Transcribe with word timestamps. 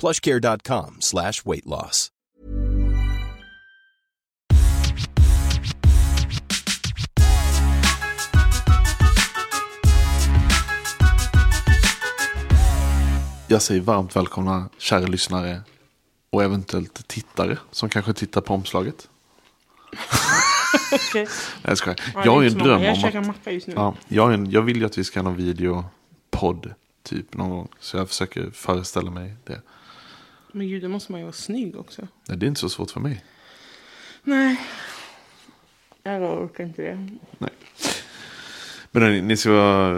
plushcare.com 0.00 0.96
slash 1.00 1.32
weight 1.44 1.66
loss. 1.66 2.08
Jag 13.48 13.62
säger 13.62 13.80
varmt 13.80 14.16
välkomna 14.16 14.68
kära 14.78 15.06
lyssnare 15.06 15.60
och 16.30 16.42
eventuellt 16.42 17.08
tittare 17.08 17.58
som 17.70 17.88
kanske 17.88 18.12
tittar 18.12 18.40
på 18.40 18.54
omslaget. 18.54 19.08
Nej, 21.14 21.76
jag. 21.86 22.00
Ja, 22.14 22.22
jag 22.24 22.32
har 22.32 22.42
ju 22.42 22.48
är 22.48 22.52
en 22.52 22.58
dröm 22.58 22.82
Jag 22.82 23.14
om 23.14 23.30
att... 23.30 23.66
Ja, 23.66 23.94
jag, 24.08 24.34
en, 24.34 24.50
jag 24.50 24.62
vill 24.62 24.76
ju 24.76 24.86
att 24.86 24.98
vi 24.98 25.04
ska 25.04 25.20
ha 25.20 25.24
någon 25.24 25.36
videopodd 25.36 26.74
typ 27.02 27.34
någon 27.34 27.50
gång. 27.50 27.68
Så 27.80 27.96
jag 27.96 28.08
försöker 28.08 28.50
föreställa 28.50 29.10
mig 29.10 29.36
det. 29.44 29.60
Men 30.52 30.68
gud, 30.68 30.82
då 30.82 30.88
måste 30.88 31.12
man 31.12 31.20
ju 31.20 31.24
vara 31.24 31.32
snygg 31.32 31.76
också. 31.76 32.08
Nej, 32.28 32.38
det 32.38 32.46
är 32.46 32.48
inte 32.48 32.60
så 32.60 32.68
svårt 32.68 32.90
för 32.90 33.00
mig. 33.00 33.24
Nej. 34.22 34.60
Jag 36.02 36.22
orkar 36.42 36.64
inte 36.64 36.82
det. 36.82 37.08
Nej. 37.38 37.50
Men 38.90 39.02
hörni, 39.02 39.22
ni 39.22 39.36
ska, 39.36 39.90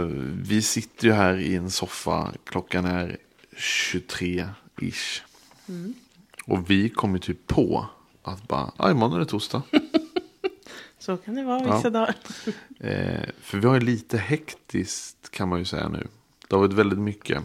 vi 0.43 0.63
sitter 0.63 1.07
ju 1.07 1.13
här 1.13 1.39
i 1.39 1.55
en 1.57 1.71
soffa. 1.71 2.33
Klockan 2.45 2.85
är 2.85 3.17
23-ish. 3.57 5.21
Mm. 5.69 5.95
Och 6.47 6.71
vi 6.71 6.89
kom 6.89 7.13
ju 7.15 7.19
typ 7.19 7.47
på 7.47 7.87
att 8.23 8.49
bara, 8.49 8.73
ja 8.79 8.91
imorgon 8.91 9.15
är 9.15 9.19
det 9.19 9.27
torsdag. 9.27 9.63
Så 10.99 11.17
kan 11.17 11.35
det 11.35 11.43
vara 11.45 11.65
Ja. 11.67 11.77
vissa 11.77 11.91
dagar. 11.91 12.15
Eh, 12.81 13.23
för 13.41 13.59
vi 13.59 13.67
har 13.67 13.75
ju 13.75 13.81
lite 13.81 14.19
hektiskt 14.19 15.31
kan 15.31 15.49
man 15.49 15.59
ju 15.59 15.65
säga 15.65 15.89
nu. 15.89 16.07
Det 16.49 16.55
har 16.57 16.61
varit 16.61 16.73
väldigt 16.73 16.99
mycket. 16.99 17.43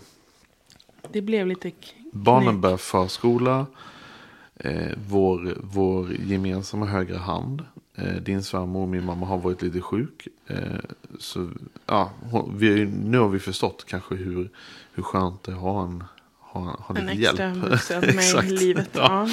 Det 1.11 1.21
blev 1.21 1.47
lite 1.47 1.71
Barnen 2.11 2.49
knäck. 2.49 2.61
börjar 2.61 2.77
förskola. 2.77 3.65
Eh, 4.55 4.91
vår, 5.09 5.57
vår 5.63 6.11
gemensamma 6.13 6.85
högra 6.85 7.17
hand. 7.17 7.65
Eh, 7.95 8.15
din 8.15 8.43
svärmor 8.43 8.81
och 8.81 8.87
min 8.87 9.05
mamma 9.05 9.25
har 9.25 9.37
varit 9.37 9.61
lite 9.61 9.81
sjuk. 9.81 10.27
Eh, 10.47 10.57
så 11.19 11.49
ja, 11.85 12.11
hon- 12.31 12.57
vi, 12.57 12.85
nu 12.85 13.17
har 13.19 13.27
vi 13.29 13.39
förstått 13.39 13.85
kanske 13.87 14.15
hur, 14.15 14.49
hur 14.93 15.03
skönt 15.03 15.43
det 15.43 15.51
är 15.51 15.55
att 15.55 15.61
ha 15.61 15.83
en 15.83 16.03
ha, 16.39 16.61
ha 16.79 16.95
En 16.97 17.05
lite 17.05 17.29
extra 17.29 17.45
hjälp. 17.45 17.57
vuxen 17.71 18.01
med 18.15 18.45
i 18.51 18.57
livet. 18.57 18.89
Ja. 18.93 19.27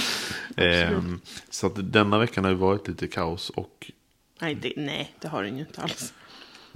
Ja. 0.56 0.62
Ehm, 0.64 1.20
så 1.50 1.66
att 1.66 1.92
denna 1.92 2.18
veckan 2.18 2.44
har 2.44 2.50
ju 2.50 2.56
varit 2.56 2.88
lite 2.88 3.06
kaos. 3.06 3.50
Och 3.50 3.90
Nej, 4.40 4.54
det, 4.54 4.72
nej, 4.76 5.14
det 5.20 5.28
har 5.28 5.42
den 5.42 5.54
ju 5.56 5.60
inte 5.60 5.82
alls. 5.82 6.12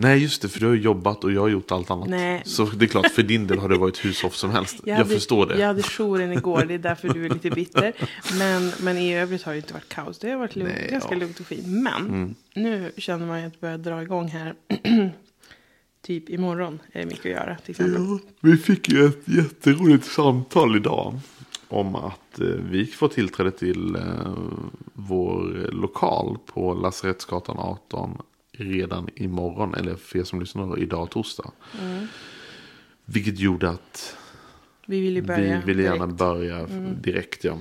Nej 0.00 0.18
just 0.22 0.42
det, 0.42 0.48
för 0.48 0.60
du 0.60 0.66
har 0.66 0.74
jobbat 0.74 1.24
och 1.24 1.32
jag 1.32 1.40
har 1.40 1.48
gjort 1.48 1.72
allt 1.72 1.90
annat. 1.90 2.08
Nej. 2.08 2.42
Så 2.44 2.64
det 2.64 2.84
är 2.84 2.86
klart, 2.86 3.10
för 3.10 3.22
din 3.22 3.46
del 3.46 3.58
har 3.58 3.68
det 3.68 3.78
varit 3.78 4.04
hur 4.04 4.12
soft 4.12 4.38
som 4.38 4.50
helst. 4.50 4.76
Jag, 4.84 4.96
hade, 4.96 5.08
förstår 5.08 5.46
det. 5.46 5.58
Jag 5.58 5.66
hade 5.66 5.82
jouren 5.82 6.32
igår, 6.32 6.64
det 6.68 6.74
är 6.74 6.78
därför 6.78 7.08
du 7.08 7.24
är 7.26 7.30
lite 7.30 7.50
bitter. 7.50 7.92
Men, 8.38 8.72
men 8.80 8.98
i 8.98 9.14
övrigt 9.16 9.42
har 9.42 9.52
det 9.52 9.58
inte 9.58 9.72
varit 9.74 9.88
kaos. 9.88 10.18
Det 10.18 10.30
har 10.30 10.38
varit 10.38 10.56
lugnt, 10.56 10.72
Nej, 10.78 10.88
ganska 10.90 11.14
ja. 11.14 11.18
lugnt 11.18 11.40
och 11.40 11.46
fint. 11.46 11.66
Men 11.66 12.06
Mm. 12.06 12.34
nu 12.54 12.92
känner 12.96 13.26
man 13.26 13.40
ju 13.40 13.46
att 13.46 13.52
det 13.52 13.60
börjar 13.60 13.78
dra 13.78 14.02
igång 14.02 14.28
här. 14.28 14.54
typ 16.06 16.30
imorgon 16.30 16.78
är 16.92 17.00
det 17.00 17.06
mycket 17.06 17.24
att 17.24 17.30
göra 17.46 17.56
till 17.56 17.70
exempel. 17.70 18.02
Ja, 18.08 18.18
vi 18.40 18.56
fick 18.56 18.88
ju 18.88 19.04
ett 19.06 19.28
jätteroligt 19.28 20.04
samtal 20.06 20.76
idag. 20.76 21.18
Om 21.68 21.94
att 21.96 22.40
eh, 22.40 22.46
vi 22.46 22.86
får 22.86 23.08
tillträde 23.08 23.50
till 23.50 23.96
eh, 23.96 24.02
vår 24.92 25.68
lokal 25.72 26.38
på 26.46 26.74
Lasarettsgatan 26.74 27.58
18 27.58 28.22
redan 28.58 29.08
imorgon. 29.14 29.74
Eller 29.74 29.96
för 29.96 30.18
er 30.18 30.24
som 30.24 30.40
lyssnar 30.40 30.78
idag 30.78 31.10
torsdag. 31.10 31.50
Mm. 31.80 32.06
Vilket 33.04 33.38
gjorde 33.38 33.70
att 33.70 34.16
Vi 34.86 35.00
vill 35.00 35.16
ju 35.16 35.22
börja 35.22 35.60
vi 35.60 35.66
ville 35.66 35.82
gärna 35.82 36.06
direkt. 36.06 36.18
börja 36.18 36.58
Mm. 36.58 37.02
direkt. 37.02 37.44
Ja. 37.44 37.58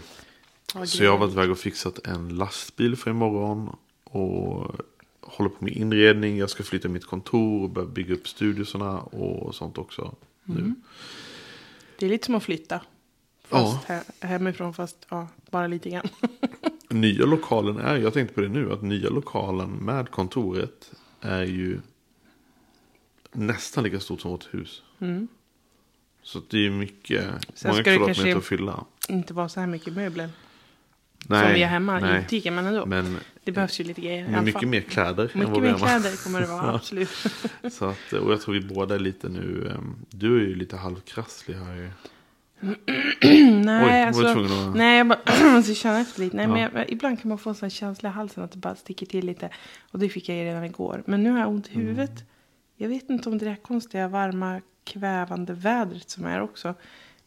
Ja, 0.73 0.85
Så 0.85 1.03
jag 1.03 1.11
har 1.11 1.17
varit 1.17 1.33
iväg 1.33 1.51
och 1.51 1.57
fixat 1.59 2.07
en 2.07 2.29
lastbil 2.29 2.95
för 2.95 3.11
imorgon. 3.11 3.75
Och 4.03 4.75
håller 5.21 5.49
på 5.49 5.63
med 5.65 5.73
inredning. 5.73 6.37
Jag 6.37 6.49
ska 6.49 6.63
flytta 6.63 6.89
mitt 6.89 7.05
kontor 7.05 7.63
och 7.63 7.69
börja 7.69 7.87
bygga 7.87 8.13
upp 8.13 8.27
studiosarna 8.27 8.99
och 8.99 9.55
sånt 9.55 9.77
också. 9.77 10.15
Nu. 10.43 10.55
Mm. 10.59 10.75
Det 11.99 12.05
är 12.05 12.09
lite 12.09 12.25
som 12.25 12.35
att 12.35 12.43
flytta. 12.43 12.81
Fast 13.47 13.87
he- 13.87 14.03
hemifrån, 14.27 14.73
fast 14.73 15.05
ja, 15.09 15.27
bara 15.51 15.67
lite 15.67 15.89
grann. 15.89 16.07
Nya 16.89 17.25
lokalen 17.25 17.77
är, 17.77 17.97
jag 17.97 18.13
tänkte 18.13 18.35
på 18.35 18.41
det 18.41 18.49
nu, 18.49 18.73
att 18.73 18.81
nya 18.81 19.09
lokalen 19.09 19.69
med 19.69 20.11
kontoret 20.11 20.91
är 21.21 21.43
ju 21.43 21.79
nästan 23.31 23.83
lika 23.83 23.99
stort 23.99 24.21
som 24.21 24.31
vårt 24.31 24.53
hus. 24.53 24.83
Mm. 24.99 25.27
Så 26.21 26.41
det 26.49 26.65
är 26.65 26.69
mycket, 26.69 27.25
Sen 27.53 27.71
många 27.71 27.83
kvadratmeter 27.83 28.37
att 28.37 28.45
fylla. 28.45 28.85
Inte 29.09 29.33
vara 29.33 29.49
så 29.49 29.59
här 29.59 29.67
mycket 29.67 29.93
möbler. 29.93 30.29
Nej, 31.29 31.43
som 31.43 31.53
vi 31.53 31.63
har 31.63 31.69
hemma 31.69 31.99
i 31.99 32.01
nej. 32.01 32.21
butiken. 32.21 32.55
Men 32.55 32.65
ändå. 32.65 32.85
Men, 32.85 33.17
det 33.43 33.51
behövs 33.51 33.79
ju 33.79 33.83
lite 33.83 34.01
grejer. 34.01 34.25
i 34.25 34.31
men 34.31 34.45
mycket 34.45 34.61
fall. 34.61 34.69
mer 34.69 34.81
kläder 34.81 35.31
Mycket 35.33 35.61
mer 35.61 35.77
kläder 35.77 36.23
kommer 36.23 36.41
det 36.41 36.47
vara, 36.47 36.71
absolut. 36.75 37.09
Så 37.71 37.85
att, 37.85 38.13
och 38.13 38.31
jag 38.31 38.41
tror 38.41 38.53
vi 38.53 38.61
båda 38.61 38.95
är 38.95 38.99
lite 38.99 39.29
nu, 39.29 39.71
ehm, 39.75 39.95
du 40.09 40.37
är 40.37 40.47
ju 40.47 40.55
lite 40.55 40.77
halvkrasslig 40.77 41.55
här 41.55 41.75
ju. 41.75 41.89
nej, 43.65 43.85
Oj, 43.85 44.03
alltså, 44.03 44.25
att- 44.27 44.75
nej, 44.75 44.97
jag 44.97 45.07
bara 45.07 45.19
måste 45.55 45.73
känna 45.75 45.99
efter 45.99 46.19
lite. 46.19 46.37
Nej, 46.37 46.47
men 46.47 46.59
Ja. 46.61 46.69
jag, 46.73 46.89
ibland 46.89 47.21
kan 47.21 47.29
man 47.29 47.37
få 47.37 47.49
en 47.49 47.55
sån 47.55 47.69
känsla 47.69 48.09
i 48.09 48.11
halsen 48.11 48.43
att 48.43 48.51
det 48.51 48.57
bara 48.57 48.75
sticker 48.75 49.05
till 49.05 49.25
lite. 49.25 49.49
Och 49.91 49.99
det 49.99 50.09
fick 50.09 50.29
jag 50.29 50.35
redan 50.35 50.63
igår. 50.63 51.03
Men 51.05 51.23
nu 51.23 51.31
har 51.31 51.39
jag 51.39 51.49
ont 51.49 51.67
i 51.67 51.73
Mm. 51.73 51.87
huvudet. 51.87 52.23
Jag 52.75 52.89
vet 52.89 53.09
inte 53.09 53.29
om 53.29 53.37
det 53.37 53.49
är 53.49 53.55
konstiga 53.55 54.07
varma 54.07 54.61
kvävande 54.83 55.53
vädret 55.53 56.09
som 56.09 56.25
är 56.25 56.41
också. 56.41 56.73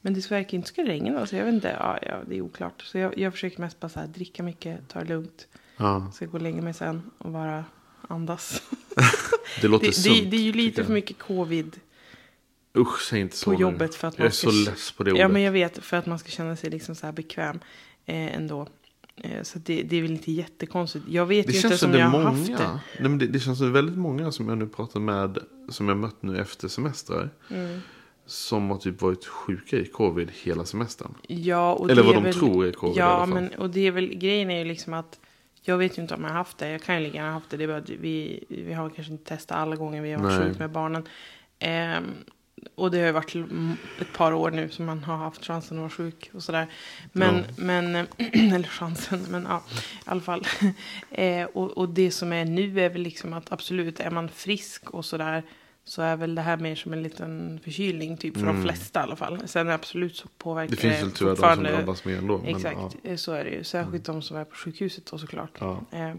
Men 0.00 0.14
det 0.14 0.30
verkar 0.30 0.54
inte 0.58 0.68
ska 0.68 0.82
regna. 0.82 1.26
Så 1.26 1.36
jag 1.36 1.44
vet 1.44 1.54
inte. 1.54 1.76
Ja, 1.80 1.98
ja, 2.02 2.16
det 2.28 2.36
är 2.36 2.40
oklart. 2.40 2.82
Så 2.82 2.98
jag, 2.98 3.18
jag 3.18 3.32
försöker 3.32 3.60
mest 3.60 3.80
bara 3.80 3.88
så 3.88 4.00
här, 4.00 4.06
dricka 4.06 4.42
mycket, 4.42 4.88
ta 4.88 4.98
det 4.98 5.04
lugnt. 5.08 5.46
Ja. 5.76 6.10
Ska 6.14 6.26
gå 6.26 6.32
och 6.36 6.42
lägga 6.42 6.62
mig 6.62 6.74
sen 6.74 7.02
och 7.18 7.30
bara 7.30 7.64
andas. 8.08 8.62
Det 9.60 9.68
låter 9.68 9.86
det, 9.86 9.92
sunt. 9.92 10.16
det, 10.24 10.30
det 10.30 10.36
är 10.36 10.40
ju 10.42 10.52
lite 10.52 10.84
för 10.84 10.92
mycket 10.92 11.18
covid 11.18 11.80
Usch, 12.76 13.00
säg 13.00 13.20
inte 13.20 13.36
så 13.36 13.44
på 13.50 13.56
nu. 13.56 13.62
jobbet 13.62 13.94
för 13.94 14.08
att 14.08 14.14
Jag 14.18 14.24
är 14.24 14.28
man 14.28 14.32
ska... 14.32 14.50
så 14.50 14.70
less 14.70 14.92
på 14.92 15.02
det 15.04 15.10
Ja, 15.10 15.14
ordet. 15.16 15.30
men 15.30 15.42
jag 15.42 15.52
vet. 15.52 15.78
För 15.84 15.96
att 15.96 16.06
man 16.06 16.18
ska 16.18 16.28
känna 16.30 16.56
sig 16.56 16.70
liksom 16.70 16.94
så 16.94 17.06
här 17.06 17.12
bekväm 17.12 17.56
eh, 18.06 18.36
ändå. 18.36 18.66
Eh, 19.16 19.42
så 19.42 19.58
det, 19.58 19.82
det 19.82 19.96
är 19.96 20.02
väl 20.02 20.10
inte 20.10 20.32
jättekonstigt. 20.32 21.04
Jag 21.08 21.26
vet 21.26 21.46
Det 21.46 21.52
ju 21.52 21.58
inte 21.58 21.68
känns 21.68 21.80
som 21.80 21.92
det 21.92 21.98
jag 21.98 22.06
har 22.06 22.18
många. 22.18 22.30
haft 22.30 22.46
det. 22.46 22.68
Nej, 23.00 23.08
men 23.10 23.18
det, 23.18 23.26
det 23.26 23.40
känns 23.40 23.58
som 23.58 23.72
väldigt 23.72 23.98
många 23.98 24.32
som 24.32 24.48
jag 24.48 24.58
nu 24.58 24.66
pratar 24.66 25.00
med. 25.00 25.38
Som 25.68 25.88
jag 25.88 25.96
mött 25.96 26.22
nu 26.22 26.40
efter 26.40 26.68
semestrar. 26.68 27.30
Mm. 27.50 27.80
som 28.26 28.70
har 28.70 28.76
typ 28.78 29.02
varit 29.02 29.26
sjuka 29.26 29.76
i 29.76 29.84
covid 29.86 30.30
hela 30.42 30.64
semestern. 30.64 31.14
Ja, 31.28 31.72
och 31.72 31.90
Eller 31.90 32.02
det 32.02 32.06
vad 32.06 32.14
de 32.16 32.22
väl, 32.24 32.34
tror 32.34 32.66
är 32.66 32.72
covid 32.72 32.96
i 32.96 32.98
Ja, 33.00 33.04
alla 33.06 33.18
fall. 33.26 33.34
men 33.34 33.48
och 33.54 33.70
det 33.70 33.80
är 33.86 33.90
väl 33.90 34.14
grejen 34.14 34.50
är 34.50 34.58
ju 34.58 34.64
liksom 34.64 34.94
att 34.94 35.20
jag 35.62 35.78
vet 35.78 35.98
ju 35.98 36.02
inte 36.02 36.14
om 36.14 36.22
jag 36.22 36.28
har 36.30 36.36
haft 36.36 36.58
det. 36.58 36.68
Jag 36.70 36.82
kan 36.82 36.94
ju 36.96 37.00
lika 37.02 37.16
gärna 37.16 37.28
ha 37.28 37.34
haft 37.34 37.50
det. 37.50 37.56
Det 37.56 37.64
är 37.64 37.68
bara 37.68 37.80
vi, 38.00 38.44
vi 38.48 38.72
har 38.72 38.90
kanske 38.90 39.12
inte 39.12 39.24
testat 39.24 39.58
alla 39.58 39.76
gånger 39.76 40.02
vi 40.02 40.12
har 40.12 40.22
varit 40.22 40.42
sjuka 40.46 40.58
med 40.58 40.70
barnen. 40.70 41.08
Ehm, 41.58 42.04
och 42.74 42.90
det 42.90 42.98
har 42.98 43.06
ju 43.06 43.12
varit 43.12 43.34
ett 44.00 44.12
par 44.16 44.32
år 44.32 44.50
nu 44.50 44.68
som 44.68 44.84
man 44.86 45.04
har 45.04 45.16
haft 45.16 45.44
chansen 45.44 45.76
att 45.76 45.80
vara 45.80 45.90
sjuk 45.90 46.30
och 46.34 46.42
sådär. 46.42 46.66
Men, 47.12 47.34
Ja. 47.36 47.42
men 47.56 47.96
eller 48.54 48.68
chansen, 48.68 49.26
men 49.30 49.46
ja, 49.48 49.62
i 49.76 49.80
alla 50.04 50.20
fall. 50.20 50.46
eh, 51.10 51.44
och, 51.44 51.70
och 51.70 51.88
det 51.88 52.10
som 52.10 52.32
är 52.32 52.44
nu 52.44 52.80
är 52.80 52.88
väl 52.90 53.02
liksom 53.02 53.32
att 53.32 53.52
absolut, 53.52 54.00
är 54.00 54.10
man 54.10 54.28
frisk 54.28 54.90
och 54.90 55.04
sådär 55.04 55.42
så 55.84 56.02
är 56.02 56.16
väl 56.16 56.34
det 56.34 56.42
här 56.42 56.56
mer 56.56 56.74
som 56.74 56.92
en 56.92 57.02
liten 57.02 57.60
förkylning 57.64 58.16
typ 58.16 58.36
för 58.38 58.46
de 58.46 58.62
flesta 58.62 59.00
i 59.00 59.02
alla 59.02 59.16
fall. 59.16 59.42
Sen 59.48 59.70
absolut 59.70 60.16
så 60.16 60.28
påverkar 60.38 60.76
Mm. 60.76 60.76
Det 60.92 60.96
finns 60.98 61.02
väl 61.02 61.16
tyvärr 61.36 61.36
de 61.36 61.54
som 61.54 61.64
drabbas 61.64 62.04
mer 62.04 62.18
ändå. 62.18 62.38
men 62.38 62.56
Exakt, 62.56 62.78
ja. 63.02 63.10
eh, 63.10 63.16
så 63.16 63.32
är 63.32 63.44
det 63.44 63.50
ju. 63.50 63.64
Särskilt 63.64 64.04
de 64.04 64.22
som 64.22 64.36
är 64.36 64.44
på 64.44 64.54
sjukhuset 64.56 65.06
då 65.06 65.18
såklart. 65.18 65.50
Ja. 65.58 65.80
Eh, 65.92 66.14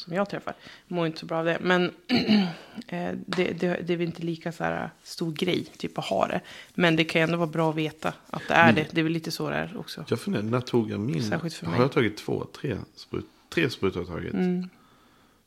som 0.00 0.14
jag 0.14 0.28
träffar. 0.28 0.54
Mår 0.88 1.06
inte 1.06 1.18
så 1.18 1.26
bra 1.26 1.38
av 1.38 1.44
det. 1.44 1.58
Men 1.60 1.84
eh, 2.86 3.12
det, 3.26 3.52
det, 3.52 3.86
det 3.86 3.92
är 3.92 3.96
väl 3.96 4.06
inte 4.06 4.22
lika 4.22 4.52
så 4.52 4.64
här 4.64 4.90
stor 5.02 5.32
grej 5.32 5.64
typ 5.76 5.98
att 5.98 6.04
ha 6.04 6.26
det. 6.26 6.40
Men 6.74 6.96
det 6.96 7.04
kan 7.04 7.20
ju 7.20 7.22
ändå 7.24 7.36
vara 7.36 7.50
bra 7.50 7.70
att 7.70 7.76
veta 7.76 8.14
att 8.30 8.42
det 8.48 8.54
är 8.54 8.72
det. 8.72 8.86
Det 8.90 9.00
är 9.00 9.02
väl 9.02 9.12
lite 9.12 9.30
så 9.30 9.50
det 9.50 9.56
är 9.56 9.76
också. 9.76 10.04
Jag 10.08 10.20
funderar, 10.20 10.42
när 10.42 10.60
tog 10.60 10.90
jag 10.90 11.00
min? 11.00 11.22
Särskilt 11.22 11.54
för 11.54 11.66
har 11.66 11.72
mig. 11.72 11.80
jag 11.80 11.92
tagit 11.92 12.16
två, 12.16 12.46
tre 12.60 12.76
sprut? 12.94 13.26
Tre 13.48 13.70
sprutor 13.70 14.00
har 14.00 14.06
jag 14.06 14.16
tagit. 14.16 14.34
Mm. 14.34 14.68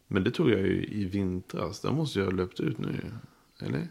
Men 0.08 0.24
det 0.24 0.32
tog 0.32 0.50
jag 0.52 0.60
ju 0.60 0.86
i 0.92 1.06
vintras. 1.06 1.80
Där 1.80 1.92
måste 1.92 2.20
jag 2.20 2.26
ha 2.26 2.32
löpt 2.32 2.60
ut 2.60 2.78
nu. 2.78 3.00
Eller? 3.60 3.88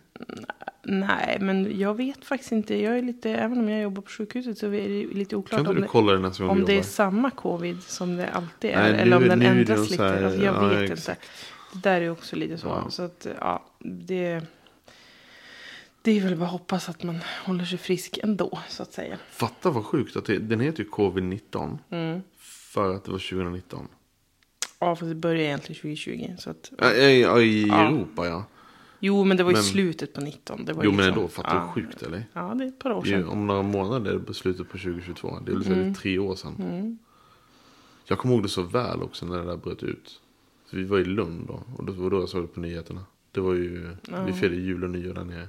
Nej, 0.84 1.38
men 1.40 1.78
jag 1.78 1.94
vet 1.94 2.24
faktiskt 2.24 2.52
inte. 2.52 2.82
Jag 2.82 2.98
är 2.98 3.02
lite, 3.02 3.30
även 3.30 3.58
om 3.58 3.68
jag 3.68 3.82
jobbar 3.82 4.02
på 4.02 4.10
sjukhuset 4.10 4.58
så 4.58 4.66
är 4.66 4.70
det 4.70 5.14
lite 5.14 5.30
Kan 5.30 5.38
oklart 5.38 5.66
om 5.66 5.74
du 5.74 5.80
det, 5.80 5.86
kolla 5.88 6.12
det 6.12 6.44
om 6.44 6.64
det 6.64 6.78
är 6.78 6.82
samma 6.82 7.30
covid 7.30 7.82
som 7.82 8.16
det 8.16 8.28
alltid 8.30 8.70
är. 8.70 8.76
Nej, 8.82 8.92
nu- 8.92 8.98
eller 8.98 9.16
om 9.16 9.28
den 9.28 9.42
ändras 9.42 9.90
lite. 9.90 10.02
här- 10.02 10.22
alltså, 10.24 10.42
jag 10.42 10.54
ja, 10.54 10.68
vet 10.68 10.90
exakt. 10.90 11.08
inte. 11.08 11.20
Det 11.72 11.90
där 11.90 12.00
är 12.00 12.10
också 12.10 12.36
lite 12.36 12.58
så. 12.58 12.66
Ja. 12.66 12.90
Så 12.90 13.02
att, 13.02 13.26
ja, 13.40 13.64
det... 13.78 14.40
Det 16.04 16.18
är 16.18 16.20
väl 16.20 16.36
bara 16.36 16.44
att 16.46 16.52
hoppas 16.52 16.88
att 16.88 17.02
man 17.02 17.18
håller 17.44 17.64
sig 17.64 17.78
frisk 17.78 18.18
ändå, 18.22 18.58
så 18.68 18.82
att 18.82 18.92
säga. 18.92 19.18
Fatta 19.30 19.70
vad 19.70 19.84
sjukt 19.84 20.16
att 20.16 20.24
det, 20.24 20.38
den 20.38 20.60
heter 20.60 20.82
ju 20.84 20.88
covid-19. 20.90 21.78
Mm. 21.90 22.22
För 22.38 22.94
att 22.94 23.04
det 23.04 23.10
var 23.10 23.18
2019. 23.18 23.88
Ja, 24.78 24.96
för 24.96 25.06
det 25.06 25.14
börjar 25.14 25.42
egentligen 25.42 25.80
2020. 25.82 26.34
Så 26.38 26.50
att, 26.50 26.72
Ja, 26.78 26.92
i, 26.92 27.22
ja, 27.22 27.40
I. 27.40 27.62
Europa 27.70 28.26
ja. 28.26 28.44
Jo, 29.04 29.24
men 29.24 29.36
det 29.36 29.42
var 29.42 29.50
ju 29.50 29.56
Men- 29.56 29.62
slutet 29.64 30.12
på 30.12 30.20
19. 30.20 30.64
Det 30.64 30.72
var 30.72 30.84
Jo 30.84 30.90
ju 30.90 30.96
men 30.96 31.06
liksom- 31.06 31.22
ändå, 31.22 31.28
fatta 31.28 31.54
ja. 31.54 31.72
hur 31.74 31.82
sjukt 31.82 32.02
eller? 32.02 32.24
Ja, 32.32 32.54
det 32.54 32.64
är 32.64 32.68
ett 32.68 32.78
par 32.78 32.92
år 32.92 33.02
Det 33.02 33.08
är 33.10 33.16
ju 33.16 33.22
sedan. 33.22 33.28
om 33.32 33.46
några 33.46 33.62
månader 33.62 34.18
på 34.18 34.34
slutet 34.34 34.68
på 34.68 34.78
2022. 34.78 35.38
Det 35.46 35.52
är 35.52 35.56
väl 35.56 35.72
mm. 35.72 35.94
tre 35.94 36.18
år 36.18 36.34
sedan. 36.36 36.54
Mm. 36.58 36.98
Jag 38.04 38.18
kommer 38.18 38.34
ihåg 38.34 38.42
det 38.42 38.48
så 38.48 38.62
väl 38.62 39.02
också 39.02 39.26
när 39.26 39.38
det 39.38 39.44
där 39.44 39.56
bröt 39.56 39.82
ut. 39.82 40.20
Så 40.70 40.76
vi 40.76 40.84
var 40.84 40.98
i 40.98 41.04
Lund 41.04 41.46
då. 41.46 41.62
Och 41.76 41.84
det 41.84 41.92
var 41.92 42.10
då 42.10 42.20
jag 42.20 42.28
såg 42.28 42.42
det 42.42 42.48
på 42.48 42.60
nyheterna. 42.60 43.04
Det 43.32 43.40
var 43.40 43.54
ju, 43.54 43.96
vi 44.26 44.32
firade 44.32 44.56
jul 44.56 44.84
och 44.84 44.90
nyår 44.90 45.14
där 45.14 45.24
nere. 45.24 45.48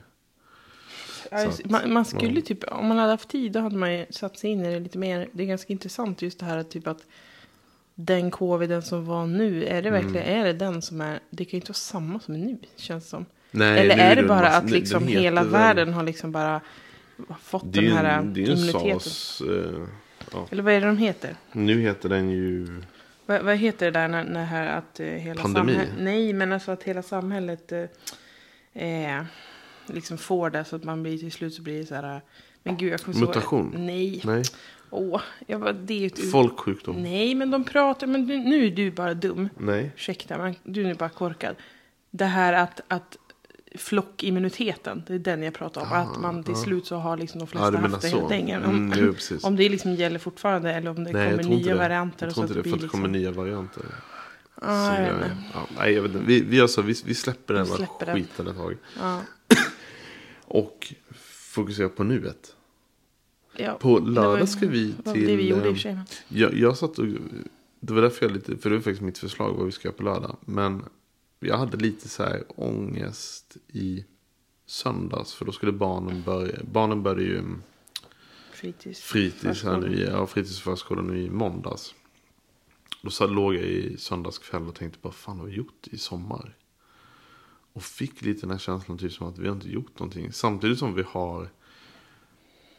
Ja, 1.31 1.47
att- 1.47 1.69
man, 1.69 1.93
man 1.93 2.05
skulle 2.05 2.33
ja. 2.39 2.41
typ, 2.41 2.63
om 2.71 2.87
man 2.87 2.97
hade 2.97 3.11
haft 3.11 3.29
tid 3.29 3.51
då 3.51 3.59
hade 3.59 3.77
man 3.77 3.93
ju 3.93 4.05
satt 4.09 4.37
sig 4.39 4.49
in 4.49 4.65
i 4.65 4.73
det 4.73 4.79
lite 4.79 4.97
mer. 4.97 5.27
Det 5.31 5.43
är 5.43 5.47
ganska 5.47 5.73
intressant 5.73 6.21
just 6.21 6.39
det 6.39 6.45
här 6.45 6.57
att 6.57 6.69
typ 6.71 6.87
att 6.87 7.05
den 7.95 8.31
coviden 8.31 8.81
som 8.81 9.05
var 9.05 9.25
nu, 9.27 9.63
är 9.65 9.81
det 9.81 9.89
Mm. 9.89 10.03
verkligen, 10.03 10.27
är 10.39 10.45
det 10.45 10.53
den 10.53 10.81
som 10.81 11.01
är, 11.01 11.19
det 11.29 11.45
kan 11.45 11.51
ju 11.51 11.57
inte 11.57 11.69
vara 11.69 11.73
samma 11.73 12.19
som 12.19 12.33
nu 12.33 12.57
känns 12.75 13.09
som. 13.09 13.25
Nej, 13.53 13.79
Eller 13.79 13.97
är 13.97 14.15
det 14.15 14.23
bara 14.23 14.47
att 14.47 14.69
liksom 14.69 15.07
hela 15.07 15.43
världen 15.43 15.93
har 15.93 16.03
liksom 16.03 16.31
bara 16.31 16.61
fått 17.41 17.73
den 17.73 17.87
här 17.87 18.19
en, 18.19 18.37
immuniteten? 18.37 18.99
sas. 18.99 19.41
Eh, 19.41 19.87
ja. 20.31 20.47
Eller 20.51 20.63
vad 20.63 20.73
är 20.73 20.81
det 20.81 20.87
de 20.87 20.97
heter? 20.97 21.35
Nu 21.51 21.81
heter 21.81 22.09
den 22.09 22.29
ju... 22.29 22.67
Vad, 23.25 23.41
vad 23.41 23.55
heter 23.57 23.85
det 23.85 23.99
där 23.99 24.07
när, 24.07 24.23
när 24.23 24.45
här 24.45 24.77
att 24.77 24.99
eh, 24.99 25.05
hela 25.07 25.41
Pandemi? 25.41 25.73
samhället... 25.73 25.93
Nej, 25.99 26.33
men 26.33 26.51
alltså 26.51 26.71
att 26.71 26.83
hela 26.83 27.01
samhället 27.01 27.71
eh, 28.73 29.15
eh, 29.17 29.23
liksom 29.85 30.17
får 30.17 30.49
det 30.49 30.65
så 30.65 30.75
att 30.75 30.83
man 30.83 31.03
blir 31.03 31.17
till 31.17 31.31
slut 31.31 31.53
så 31.53 31.61
blir 31.61 31.79
det 31.79 31.85
så 31.85 31.95
här... 31.95 32.21
Men 32.63 32.77
gud, 32.77 32.93
jag 32.93 33.01
kommer 33.01 33.19
så- 33.19 33.25
Mutation? 33.25 33.73
Nej. 33.77 34.21
Nej. 34.23 34.43
Åh, 34.89 35.21
jag 35.47 35.61
bara, 35.61 35.73
det 35.73 36.03
är 36.03 36.07
ett... 36.07 36.31
Folksjukdom? 36.31 37.03
Nej, 37.03 37.35
men 37.35 37.51
de 37.51 37.63
pratar... 37.63 38.07
Men 38.07 38.27
du, 38.27 38.37
nu 38.37 38.65
är 38.65 38.71
du 38.71 38.91
bara 38.91 39.13
dum. 39.13 39.49
Nej. 39.57 39.91
Ursäkta, 39.95 40.37
men 40.37 40.55
du 40.63 40.89
är 40.89 40.93
bara 40.93 41.09
korkad. 41.09 41.55
Det 42.11 42.25
här 42.25 42.53
att, 42.53 42.81
att 42.87 43.17
flockimmuniteten, 43.77 45.03
det 45.07 45.13
är 45.13 45.19
den 45.19 45.43
jag 45.43 45.53
pratar 45.53 45.81
om. 45.81 45.87
Ah, 45.91 45.95
att 45.95 46.19
man 46.21 46.43
till 46.43 46.53
ah. 46.53 46.57
slut 46.57 46.85
så 46.85 46.95
har 46.95 47.17
liksom 47.17 47.39
de 47.39 47.43
Ja, 47.43 47.47
flesta 47.47 47.71
menar 47.71 47.89
haft 47.89 48.01
det 48.01 48.07
helt 48.09 48.31
enkelt. 48.31 48.65
Mm, 48.65 48.91
Om, 48.91 48.93
jo, 48.97 49.13
precis. 49.13 49.43
om 49.43 49.55
det 49.55 49.69
liksom 49.69 49.95
gäller 49.95 50.19
fortfarande 50.19 50.73
eller 50.73 50.89
om 50.91 51.03
det 51.03 51.11
Nej, 51.11 51.29
kommer 51.37 51.43
nya 51.43 51.73
det. 51.73 51.79
varianter. 51.79 52.25
Jag 52.25 52.29
och 52.29 52.33
tror 52.35 52.45
inte 52.47 52.59
det, 52.59 52.63
för 52.69 52.75
att 52.75 52.81
det 52.81 52.87
kommer 52.87 53.07
liksom- 53.07 53.21
nya 53.21 53.31
varianter. 53.31 53.83
Ah, 54.55 54.95
Så 54.95 55.01
jag 55.01 55.13
vet 55.13 55.21
jag- 55.21 55.31
inte. 55.31 55.37
ja, 55.53 55.67
nej, 55.77 55.93
jag 55.93 56.01
vet 56.01 56.11
inte. 56.11 56.25
Vi, 56.25 56.41
vi, 56.41 56.57
gör 56.57 56.67
så, 56.67 56.81
vi, 56.81 56.95
vi 57.05 57.15
släpper 57.15 57.53
den 57.53 57.65
Vi 57.65 57.71
släpper 57.71 58.05
den. 58.05 58.15
skiten 58.15 58.47
ett 58.47 58.55
tag. 58.57 58.77
Ja. 58.99 59.21
Och 60.45 60.93
fokuserar 61.51 61.89
på 61.89 62.03
nuet. 62.03 62.55
Ja, 63.57 63.73
På 63.73 63.93
var 63.93 64.01
lördag 64.01 64.49
ska 64.49 64.67
vi 64.67 64.93
till... 65.13 65.27
Det 65.27 65.35
vi 65.35 65.47
gjorde 65.49 65.61
i 65.61 65.63
och 65.63 65.67
eh, 65.67 65.73
för 65.73 65.79
sig. 65.81 65.97
Jag, 66.27 66.53
jag 66.53 66.77
satt 66.77 66.99
och... 66.99 67.05
Det 67.79 67.93
var 67.93 68.01
därför 68.01 68.25
jag 68.25 68.33
lite... 68.33 68.57
För 68.57 68.69
det 68.69 68.75
var 68.75 68.81
faktiskt 68.83 69.01
mitt 69.01 69.17
förslag 69.17 69.53
vad 69.53 69.65
vi 69.65 69.71
ska 69.71 69.87
göra 69.87 69.97
på 69.97 70.03
lördag. 70.03 70.37
Men 70.45 70.83
jag 71.45 71.57
hade 71.57 71.77
lite 71.77 72.09
så 72.09 72.23
här 72.23 72.43
ångest 72.47 73.57
i 73.67 74.05
söndags. 74.65 75.33
För 75.33 75.45
då 75.45 75.51
skulle 75.51 75.71
barnen 75.71 76.23
börja... 76.23 76.59
Barnen 76.71 77.03
började 77.03 77.23
ju 77.23 77.43
Fritids. 78.51 79.01
fritids 79.01 79.63
här 79.63 79.77
nu 79.77 80.03
ja, 80.03 80.27
fritidsförskolan 80.27 81.07
nu 81.07 81.21
i 81.21 81.29
måndags. 81.29 81.95
Då 83.01 83.09
så 83.09 83.27
låg 83.27 83.55
jag 83.55 83.63
i 83.63 83.97
söndags 83.97 84.37
kväll 84.37 84.67
och 84.67 84.75
tänkte 84.75 84.99
bara 85.01 85.13
fan 85.13 85.39
har 85.39 85.45
vi 85.45 85.53
gjort 85.53 85.87
i 85.87 85.97
sommar? 85.97 86.57
Och 87.73 87.83
fick 87.83 88.21
lite 88.21 88.41
den 88.41 88.51
här 88.51 88.57
känslan 88.57 88.97
typ 88.97 89.11
som 89.11 89.27
att 89.27 89.37
vi 89.37 89.47
har 89.47 89.55
inte 89.55 89.69
gjort 89.69 89.99
någonting. 89.99 90.31
Samtidigt 90.31 90.79
som 90.79 90.93
vi 90.93 91.03
har, 91.07 91.49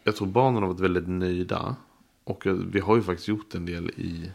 jag 0.02 0.16
tror 0.16 0.28
barnen 0.28 0.62
har 0.62 0.68
varit 0.68 0.80
väldigt 0.80 1.08
nöjda. 1.08 1.76
Och 2.24 2.46
vi 2.46 2.80
har 2.80 2.96
ju 2.96 3.02
faktiskt 3.02 3.28
gjort 3.28 3.54
en 3.54 3.66
del 3.66 3.90
i 3.90 4.30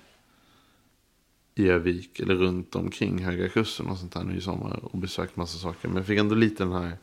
Övik 1.68 2.20
eller 2.20 2.36
runt 2.36 2.76
omkring 2.76 3.24
Höga 3.26 3.50
Kusten 3.50 3.88
och 3.88 3.98
sånt 3.98 4.14
där 4.14 4.24
nu 4.24 4.38
i 4.38 4.42
sommar. 4.42 4.80
Och 4.84 4.98
besökt 4.98 5.36
massa 5.36 5.58
saker. 5.58 5.88
Men 5.88 5.98
jag 5.98 6.06
fick 6.06 6.20
ändå 6.20 6.36
lite 6.36 6.64
den 6.64 6.74
här, 6.74 6.98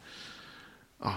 ja, 1.02 1.14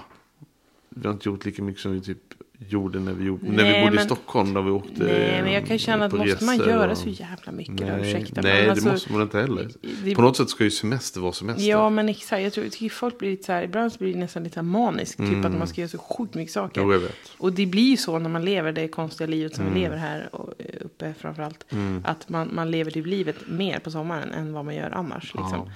vi 0.90 1.08
har 1.08 1.14
inte 1.14 1.30
gjort 1.30 1.46
lika 1.46 1.64
mycket 1.64 1.82
som 1.82 1.92
vi 1.92 2.02
typ 2.02 2.34
gjorde 2.68 3.00
när 3.00 3.14
vi, 3.14 3.26
gjorde, 3.26 3.46
när 3.46 3.52
vi 3.52 3.64
Nej, 3.64 3.82
bodde 3.82 3.94
i 3.94 3.96
men- 3.96 4.06
Stockholm. 4.06 4.54
Där 4.54 4.62
vi 4.62 4.72
åkte 4.72 5.04
Nej, 5.04 5.42
men 5.44 5.52
jag 5.54 5.66
kan 5.68 5.78
känna 5.80 6.06
att 6.06 6.12
på 6.12 6.18
måste 6.18 6.46
man 6.46 6.58
göra 6.58 6.92
och- 6.92 6.98
så 6.98 7.10
jävla 7.10 7.52
mycket? 7.52 7.78
då? 7.78 7.86
Nej, 7.86 8.02
Ursäkta. 8.02 8.42
nej 8.42 8.64
det 8.64 8.72
alltså, 8.72 8.90
måste 8.90 9.12
man 9.14 9.22
inte 9.22 9.40
heller. 9.40 9.70
det- 10.04 10.16
På 10.16 10.22
något 10.22 10.38
sätt 10.38 10.50
ska 10.50 10.64
ju 10.64 10.72
semester 10.72 11.22
vara 11.22 11.32
semester. 11.34 11.64
Ja, 11.70 11.90
men 11.90 12.10
exakt. 12.10 12.44
Jag 12.44 12.54
tror 12.54 12.64
tycker 12.64 12.90
folk 12.90 13.18
blir 13.20 13.30
lite 13.32 13.44
så 13.44 13.52
här, 13.52 13.64
ibland 13.64 13.92
blir 14.00 14.14
det 14.14 14.20
nästan 14.20 14.44
lite 14.44 14.62
maniskt. 14.62 15.18
Typ 15.18 15.46
att 15.46 15.58
man 15.58 15.68
ska 15.68 15.82
göra 15.82 15.90
så 15.90 15.98
sjukt 15.98 16.34
mycket 16.36 16.54
saker. 16.54 16.82
Mm. 16.82 16.92
Jo, 16.94 17.02
jag 17.02 17.08
vet. 17.08 17.16
Och 17.38 17.54
det 17.54 17.66
blir 17.66 17.90
ju 17.90 17.98
så 17.98 18.20
när 18.20 18.30
man 18.30 18.46
lever 18.46 18.72
det 18.72 18.88
konstiga 18.88 19.28
livet 19.28 19.56
som 19.56 19.62
Mm. 19.64 19.74
vi 19.74 19.80
lever 19.82 19.98
här 19.98 20.36
och, 20.36 20.54
eh, 20.60 20.66
uppe 20.82 21.14
framförallt. 21.20 21.66
Att 22.04 22.30
man, 22.30 22.50
man 22.54 22.72
lever 22.72 22.92
typ 22.92 23.06
livet 23.06 23.36
mer 23.48 23.80
på 23.80 23.92
sommaren 23.92 24.32
än 24.32 24.54
vad 24.54 24.66
man 24.66 24.76
gör 24.76 24.90
annars. 24.92 25.24
Liksom. 25.36 25.72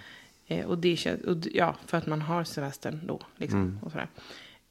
Eh, 0.47 0.65
och 0.65 0.77
det 0.77 0.95
känns, 0.95 1.21
och, 1.21 1.37
ja, 1.53 1.75
för 1.85 1.97
att 1.97 2.05
man 2.07 2.21
har 2.21 2.43
semestern 2.43 2.99
då. 3.07 3.19
Liksom, 3.37 3.59
Mm. 3.59 3.79
och 3.81 3.91
sådär. 3.91 4.07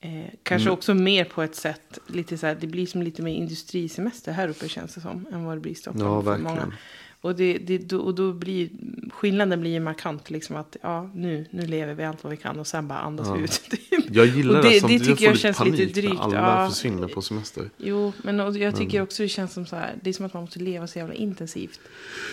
Eh, 0.04 0.24
kanske 0.42 0.70
också 0.70 0.94
mer 0.94 1.24
på 1.24 1.42
ett 1.42 1.54
sätt, 1.56 1.98
lite 2.06 2.38
så 2.38 2.46
här, 2.46 2.54
det 2.60 2.66
blir 2.66 2.86
som 2.86 3.02
lite 3.02 3.22
mer 3.22 3.34
industrisemester 3.34 4.32
här 4.32 4.48
uppe 4.48 4.68
känns 4.68 4.94
det 4.94 5.00
som. 5.00 5.26
Än 5.32 5.44
vad 5.44 5.56
det 5.56 5.60
blir 5.60 5.72
i 5.72 5.74
Stockholm. 5.74 6.06
Ja, 6.06 6.22
för 6.22 6.30
verkligen. 6.30 6.54
många. 6.56 6.72
Och, 7.20 7.34
det, 7.36 7.58
det, 7.58 7.92
och 7.92 8.14
då 8.14 8.32
blir 8.32 8.68
skillnaden 9.10 9.60
blir 9.60 9.80
markant. 9.80 10.30
Liksom 10.30 10.56
att 10.56 10.76
ja, 10.82 11.10
nu, 11.14 11.46
nu 11.50 11.66
lever 11.66 11.94
vi 11.94 12.04
allt 12.04 12.24
vad 12.24 12.30
vi 12.30 12.36
kan 12.36 12.58
och 12.60 12.66
sen 12.66 12.88
bara 12.88 12.98
andas 12.98 13.28
Ja. 13.28 13.38
ut. 13.38 13.60
Jag 14.14 14.26
gillar 14.26 14.56
Och 14.58 14.64
det, 14.64 14.80
det- 14.80 14.86
det 14.88 14.98
tycker 14.98 15.24
jag 15.24 15.32
jag 15.32 15.38
känns 15.38 15.64
lite 15.64 16.00
drygt. 16.00 16.20
alla 16.20 16.34
Ja. 16.62 16.68
försvinner 16.70 17.08
på 17.08 17.22
semester. 17.22 17.70
Jo, 17.76 18.12
men 18.22 18.40
och 18.40 18.56
jag 18.56 18.76
tycker 18.76 19.02
också 19.02 19.22
det 19.22 19.28
känns 19.28 19.52
som 19.52 19.66
så 19.66 19.76
här. 19.76 19.94
Det 20.02 20.10
är 20.10 20.14
som 20.14 20.26
att 20.26 20.34
man 20.34 20.42
måste 20.42 20.58
leva 20.58 20.86
så 20.86 20.98
jävla 20.98 21.14
intensivt. 21.14 21.80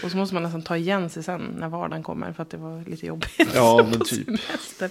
Och 0.03 0.11
så 0.11 0.17
måste 0.17 0.33
man 0.33 0.43
nästan 0.43 0.61
ta 0.61 0.77
igen 0.77 1.09
sig 1.09 1.23
sen 1.23 1.41
när 1.59 1.69
vardagen 1.69 2.03
kommer. 2.03 2.33
För 2.33 2.43
att 2.43 2.49
det 2.49 2.57
var 2.57 2.89
lite 2.89 3.05
jobbigt. 3.05 3.49
Ja, 3.55 3.87
men 3.91 3.99
typ. 3.99 4.25
semestern. 4.25 4.89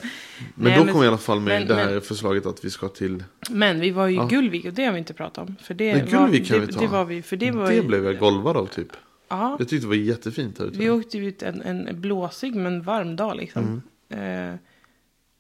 Men 0.55 0.73
Nej, 0.73 0.85
då 0.87 0.93
kom 0.93 1.05
i 1.05 1.07
alla 1.07 1.19
fall 1.19 1.41
med 1.41 1.59
men- 1.59 1.69
det 1.69 1.75
här 1.75 1.91
men- 1.93 2.01
förslaget 2.01 2.47
att 2.47 2.65
vi 2.65 2.71
ska 2.71 2.89
till... 2.89 3.25
Men 3.51 3.81
vi 3.81 3.91
var 3.91 4.07
ju 4.07 4.13
i 4.15 4.17
Ja. 4.17 4.27
Gullvik 4.27 4.65
och 4.65 4.73
det 4.73 4.85
har 4.85 4.93
vi 4.93 4.99
inte 4.99 5.15
pratat 5.15 5.49
om. 5.49 5.57
För 5.63 5.75
det, 5.75 5.95
Men 5.95 6.07
Gullvik 6.07 6.49
kan 6.49 6.61
vi 6.61 6.67
det, 6.67 6.73
ta. 6.73 6.81
det 6.81 6.87
var 6.87 7.05
vi. 7.05 7.23
För 7.23 7.37
det 7.37 7.51
var 7.51 7.67
det 7.69 7.75
ju, 7.75 7.83
blev 7.83 8.05
jag 8.05 8.19
golvad 8.19 8.57
av 8.57 8.67
typ. 8.67 8.89
Ja, 9.29 9.57
Jag 9.59 9.69
tyckte 9.69 9.85
det 9.85 9.89
var 9.89 9.95
jättefint 9.95 10.59
här 10.59 10.67
ute. 10.67 10.79
vi 10.79 10.91
åkte 10.91 11.19
ut 11.19 11.43
en, 11.43 11.63
en 11.63 12.01
blåsig 12.01 12.55
men 12.55 12.83
varm 12.83 13.17
dag 13.17 13.37
liksom. 13.37 13.83
Mm. 14.13 14.53
Eh, 14.53 14.59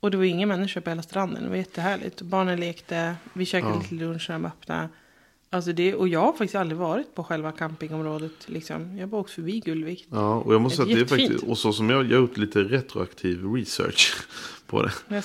och 0.01 0.11
det 0.11 0.17
var 0.17 0.25
inga 0.25 0.47
människor 0.47 0.81
på 0.81 0.91
hela 0.91 1.03
stranden. 1.03 1.43
Det 1.43 1.49
var 1.49 1.57
jättehärligt. 1.57 2.23
Barnen 2.23 2.61
lekte. 2.61 3.15
Vi 3.33 3.45
käkade 3.47 3.73
Ja. 3.75 3.79
lite 3.81 3.95
lunch 3.95 4.27
när 4.29 4.35
de 4.39 4.45
öppnade. 4.45 4.89
Alltså 5.51 5.73
det, 5.73 5.95
och 5.95 6.09
jag 6.09 6.21
har 6.21 6.33
faktiskt 6.33 6.55
aldrig 6.55 6.79
varit 6.79 7.15
på 7.15 7.25
själva 7.25 7.53
campingområdet. 7.53 8.33
Liksom. 8.47 8.99
Jag 8.99 9.09
bara 9.09 9.21
åkt 9.21 9.31
förbi 9.31 9.61
Gullvik. 9.61 10.07
Ja, 10.11 10.35
och 10.35 10.55
jag 10.55 10.61
måste 10.61 10.83
Det 10.83 10.87
säga 10.93 11.03
att 11.03 11.09
det 11.09 11.15
är 11.15 11.19
faktiskt, 11.19 11.45
och 11.45 11.59
så 11.59 11.73
som 11.73 11.91
jag, 11.91 12.05
jag 12.05 12.17
har 12.17 12.21
gjort 12.21 12.37
lite 12.37 12.63
retroaktiv 12.63 13.53
research 13.55 14.15
på 14.69 14.83
det. 14.83 14.93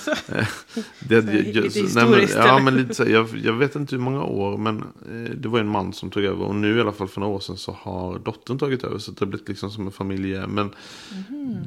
Jag, 1.08 1.24
lite 1.24 1.50
jag, 1.58 1.72
så, 1.72 1.78
nej, 1.78 1.84
historiskt, 1.86 2.34
men, 2.36 2.46
ja, 2.46 2.52
eller? 2.52 2.60
men 2.64 2.76
lite 2.76 2.94
så, 2.94 3.04
här, 3.04 3.10
jag, 3.10 3.28
jag 3.44 3.52
vet 3.52 3.76
inte 3.76 3.94
hur 3.94 4.02
många 4.02 4.22
år, 4.24 4.56
men 4.58 4.78
eh, 4.78 5.30
det 5.36 5.48
var 5.48 5.58
en 5.60 5.68
man 5.68 5.92
som 5.92 6.10
tog 6.10 6.24
över. 6.24 6.44
Och 6.44 6.54
nu 6.54 6.76
i 6.76 6.80
alla 6.80 6.92
fall 6.92 7.08
för 7.08 7.20
några 7.20 7.34
år 7.34 7.40
sedan 7.40 7.56
så 7.56 7.72
har 7.72 8.18
dottern 8.18 8.58
tagit 8.58 8.84
över. 8.84 8.98
Så 8.98 9.10
det 9.10 9.20
har 9.20 9.26
blivit 9.26 9.48
liksom 9.48 9.70
som 9.70 9.86
en 9.86 9.92
familj. 9.92 10.46
Men 10.48 10.70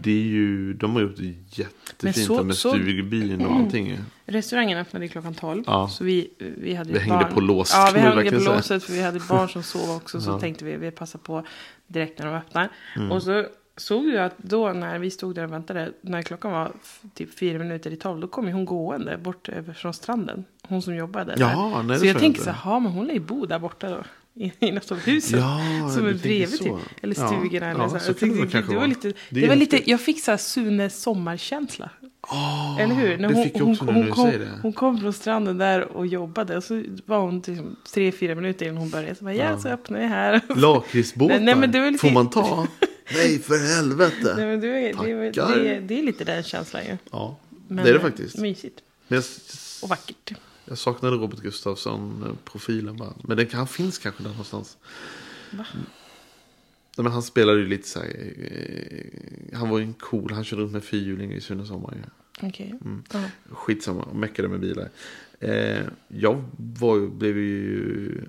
det 0.03 0.11
är 0.11 0.23
ju, 0.23 0.73
de 0.73 0.93
har 0.95 1.01
gjort 1.01 1.17
det 1.17 1.33
jättefint 1.49 2.27
så- 2.27 2.43
med 2.43 2.55
så- 2.55 2.69
stugbyn 2.69 3.45
och 3.45 3.55
allting. 3.55 3.87
ju. 3.87 3.97
restaurangen 4.25 4.77
öppnade 4.77 5.07
klockan 5.07 5.33
12. 5.33 5.63
Ja. 5.67 5.87
Så 5.89 6.03
vi, 6.03 6.29
vi 6.57 6.73
hade 6.73 6.93
Det 6.93 6.99
hängde 6.99 7.23
barn. 7.23 7.33
på 7.33 7.41
lås, 7.41 7.71
Ja, 7.73 7.91
vi 7.93 7.99
hängde 7.99 8.31
på 8.31 8.43
låset 8.53 8.83
för 8.83 8.93
vi 8.93 9.01
hade 9.01 9.19
barn 9.29 9.49
som 9.49 9.63
sov 9.63 9.95
också. 9.95 10.21
Så 10.21 10.29
Ja. 10.31 10.39
tänkte 10.39 10.65
vi, 10.65 10.77
vi 10.77 10.91
passar 10.91 11.19
på 11.19 11.43
direkt 11.87 12.19
när 12.19 12.25
de 12.25 12.35
öppnar. 12.35 12.69
Mm. 12.95 13.11
Och 13.11 13.23
så 13.23 13.45
såg 13.77 14.05
vi 14.05 14.17
att 14.17 14.37
då 14.37 14.73
när 14.73 14.99
vi 14.99 15.11
stod 15.11 15.35
där 15.35 15.43
och 15.43 15.51
väntade, 15.53 15.91
när 16.01 16.21
klockan 16.21 16.51
var 16.51 16.71
typ 17.13 17.39
fyra 17.39 17.57
minuter 17.59 17.91
i 17.91 17.95
tolv, 17.95 18.19
då 18.21 18.27
kom 18.27 18.47
ju 18.47 18.53
hon 18.53 18.65
gående 18.65 19.17
bort 19.17 19.49
över 19.49 19.73
från 19.73 19.93
stranden. 19.93 20.45
Hon 20.67 20.81
som 20.81 20.95
jobbade 20.95 21.35
där. 21.35 21.41
Ja, 21.41 21.81
nej, 21.81 21.99
så 21.99 22.05
jag 22.05 22.13
jag 22.15 22.21
tänkte 22.21 22.43
så 22.43 22.49
här, 22.49 22.71
"Ja, 22.71 22.79
men 22.79 22.91
hon 22.91 23.07
lär 23.07 23.13
ju 23.13 23.19
bo 23.19 23.45
där 23.45 23.59
borta 23.59 23.89
då. 23.89 24.03
I, 24.39 24.51
i 24.59 24.71
något 24.71 24.91
av 24.91 24.97
husen. 24.99 25.39
Ja, 25.39 25.89
som 25.89 26.03
du 26.03 26.09
är 26.09 26.13
bredvid 26.13 26.59
typ. 26.59 26.73
Eller 27.01 27.15
Ja, 27.19 27.27
stugorna. 27.27 27.65
eller 27.71 27.81
ja, 27.81 27.89
så. 27.89 27.95
Jag 27.95 28.19
det 28.51 28.61
det 28.69 28.75
var 28.75 28.87
lite, 28.87 29.07
Det 29.07 29.15
det 29.29 29.43
är 29.43 29.47
var 29.47 29.55
lite, 29.55 29.89
jag 29.89 30.01
fick 30.01 30.23
så 30.23 30.31
här 30.31 30.37
Sune 30.37 30.89
sommarkänsla. 30.89 31.89
Åh, 32.31 32.81
Eller 32.81 32.95
hur? 32.95 33.17
När 33.17 33.33
hon, 33.33 33.49
jag 33.53 33.65
hon, 33.65 33.77
hon, 33.95 34.05
du 34.05 34.11
kom, 34.11 34.31
hon 34.61 34.73
kom 34.73 34.97
från 34.97 35.13
stranden 35.13 35.57
där 35.57 35.81
och 35.81 36.07
jobbade. 36.07 36.57
Och 36.57 36.63
så 36.63 36.83
var 37.05 37.19
hon 37.19 37.35
liksom 37.35 37.75
tre, 37.93 38.11
fyra 38.11 38.35
minuter 38.35 38.65
innan 38.65 38.77
hon 38.77 38.89
började. 38.89 39.15
Så 39.15 39.23
bara, 39.23 39.33
ja, 39.33 39.57
så 39.59 39.69
öppnar 39.69 39.99
vi 39.99 40.05
här. 40.05 40.41
Lakritsbåtar, 40.55 41.97
får 41.97 42.11
man 42.11 42.29
ta? 42.29 42.67
Nej, 43.13 43.39
för 43.39 43.57
helvete. 43.57 44.33
Nej, 44.37 44.45
men 44.45 44.63
är, 44.63 45.23
det, 45.23 45.33
Tackar. 45.33 45.59
det, 45.59 45.79
det 45.79 45.99
är 45.99 46.03
lite 46.03 46.23
den 46.23 46.43
känslan 46.43 46.85
ju. 46.85 46.97
Ja, 47.11 47.39
Men, 47.67 47.77
det 47.77 47.89
är 47.89 47.93
det 47.93 47.99
eh, 47.99 48.01
faktiskt. 48.01 48.37
Mysigt 48.37 48.81
jag, 49.07 49.23
och 49.81 49.89
vackert. 49.89 50.33
jag 50.65 50.77
saknade 50.77 51.15
Robert 51.15 51.39
Gustafsson-profilen 51.39 52.97
bara. 52.97 53.13
Men 53.23 53.37
den, 53.37 53.47
han 53.51 53.67
finns 53.67 53.97
kanske 53.97 54.23
där 54.23 54.29
någonstans. 54.29 54.77
Va? 55.51 55.65
Nej, 56.97 57.03
men 57.03 57.11
han 57.11 57.23
spelade 57.23 57.59
ju 57.59 57.67
lite 57.67 57.87
så 57.87 57.99
här. 57.99 58.33
Eh, 58.37 59.57
han 59.57 59.69
var 59.69 59.79
ju 59.79 59.83
en 59.85 59.93
cool, 59.93 60.31
han 60.31 60.43
körde 60.43 60.61
runt 60.61 60.73
med 60.73 60.83
fyrhjuling 60.83 61.33
i 61.33 61.41
Sune 61.41 61.65
Sommar. 61.65 62.09
Okej. 62.41 62.75
Mm. 62.85 63.03
Ja. 63.13 63.23
Skitsamma, 63.49 64.03
och 64.03 64.15
meckade 64.15 64.47
med 64.47 64.59
bilar. 64.59 64.89
Eh, 65.39 65.85
jag 66.07 66.43
var 66.57 67.07
blev 67.07 67.37
ju... 67.37 68.25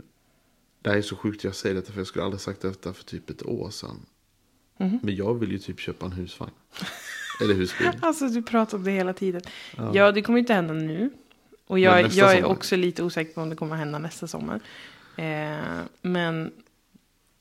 Det 0.82 0.90
här 0.90 0.96
är 0.96 1.02
så 1.02 1.16
sjukt 1.16 1.44
jag 1.44 1.54
säger 1.54 1.74
detta 1.74 1.92
för 1.92 2.00
jag 2.00 2.06
skulle 2.06 2.24
aldrig 2.24 2.40
sagt 2.40 2.60
detta 2.60 2.92
för 2.92 3.04
typ 3.04 3.30
ett 3.30 3.42
år 3.46 3.70
sedan. 3.70 3.96
Mhm. 4.78 4.98
Men 5.02 5.16
jag 5.16 5.34
vill 5.34 5.52
ju 5.52 5.58
typ 5.58 5.80
köpa 5.80 6.06
en 6.06 6.12
husvagn. 6.12 6.52
Eller 7.40 7.54
husbil. 7.54 7.90
Alltså 8.00 8.28
du 8.28 8.42
pratar 8.42 8.78
om 8.78 8.84
det 8.84 8.90
hela 8.90 9.12
tiden. 9.12 9.42
Ja, 9.92 10.12
det 10.12 10.22
kommer 10.22 10.38
inte 10.38 10.54
hända 10.54 10.74
nu. 10.74 11.10
Och 11.66 11.74
Men 11.74 11.82
jag, 11.82 12.06
jag 12.06 12.36
är 12.36 12.44
också 12.44 12.76
lite 12.76 13.02
osäker 13.02 13.32
på 13.32 13.40
om 13.40 13.50
det 13.50 13.56
kommer 13.56 13.76
hända 13.76 13.98
nästa 13.98 14.26
sommar. 14.26 14.60
Eh, 15.16 15.56
men 16.02 16.52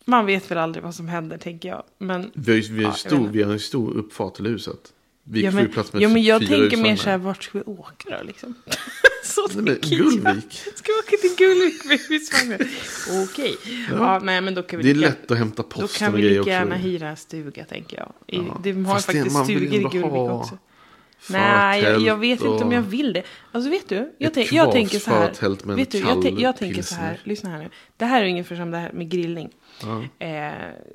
man 0.05 0.25
vet 0.25 0.51
väl 0.51 0.57
aldrig 0.57 0.83
vad 0.83 0.95
som 0.95 1.07
händer, 1.07 1.37
tänker 1.37 1.69
jag. 1.69 1.83
Men, 1.97 2.31
Vi 2.33 2.51
har 2.51 2.57
ju 2.57 2.73
vi 2.73 2.83
har 2.83 2.83
Ja, 2.83 2.87
jag 2.89 2.97
stor, 2.97 3.27
vi 3.27 3.43
har 3.43 3.53
en 3.53 3.59
stor 3.59 3.93
uppfart 3.97 4.35
till 4.35 4.45
huset. 4.45 4.93
Vi 5.23 5.41
ja, 5.43 5.51
får 5.51 5.59
ju 5.59 5.65
men, 5.65 5.73
plats 5.73 5.93
med 5.93 6.01
ja, 6.01 6.09
men 6.09 6.23
jag 6.23 6.39
fyra 6.41 6.47
tänker 6.49 6.63
husvagnar. 6.63 6.89
mer 6.89 6.95
så 6.95 7.09
här, 7.09 7.17
vart 7.17 7.43
ska 7.43 7.57
vi 7.57 7.63
åka 7.63 8.17
då? 8.17 8.23
Liksom? 8.23 8.53
så 9.27 9.47
Nej, 9.47 9.55
men 9.63 9.65
jag. 9.81 9.81
Gullvik. 9.99 10.53
Ska 10.75 10.91
vi 10.91 10.99
åka 10.99 11.17
till 11.21 11.35
Gullvik 11.37 11.85
med 11.85 11.99
husvagnen? 12.09 12.59
Okej. 13.23 13.57
Ja. 13.91 14.19
nej, 14.23 14.41
men 14.41 14.55
då 14.55 14.63
kan 14.63 14.77
vi 14.79 14.83
Det 14.83 14.89
är 14.89 14.93
lika- 14.95 15.07
lätt 15.09 15.31
att 15.31 15.37
hämta 15.37 15.63
Då 15.63 15.69
post 15.69 15.97
kan 15.97 16.13
och 16.13 16.17
vi 16.19 16.21
grejer 16.23 16.39
lika 16.39 16.51
gärna 16.51 16.75
hyra 16.75 17.15
stuga, 17.15 17.65
tänker 17.65 17.97
jag. 17.97 18.13
I, 18.27 18.37
Ja. 18.47 18.59
De 18.63 18.85
har 18.85 18.93
Fast 18.93 19.05
faktiskt 19.05 19.43
stugor 19.43 19.63
i 19.63 19.67
Gullvik 19.67 20.01
ha 20.03 20.33
också. 20.39 20.57
Nej, 21.29 21.83
jag, 21.83 22.01
jag 22.01 22.17
vet 22.17 22.41
inte 22.41 22.63
om 22.63 22.71
jag 22.71 22.83
och- 22.85 22.93
vill 22.93 23.13
det. 23.13 23.23
Alltså 23.51 23.69
vet 23.69 23.89
du, 23.89 24.13
jag, 24.17 24.33
tänk, 24.33 24.51
jag 24.51 24.71
tänker 24.71 24.99
så 24.99 25.09
här. 25.11 25.75
Vet 25.75 25.91
du, 25.91 25.97
jag, 25.99 26.39
jag 26.39 26.57
tänker 26.57 26.81
så 26.81 26.95
här, 26.95 27.19
lyssna 27.23 27.49
här 27.49 27.57
nu. 27.57 27.69
Det 27.97 28.05
här 28.05 28.23
är 28.23 28.29
ungefär 28.29 28.55
som 28.55 28.71
det 28.71 28.77
här 28.77 28.91
med 28.93 29.09
grillning. 29.09 29.49
Ja. 29.81 30.01
Eh, 30.25 30.53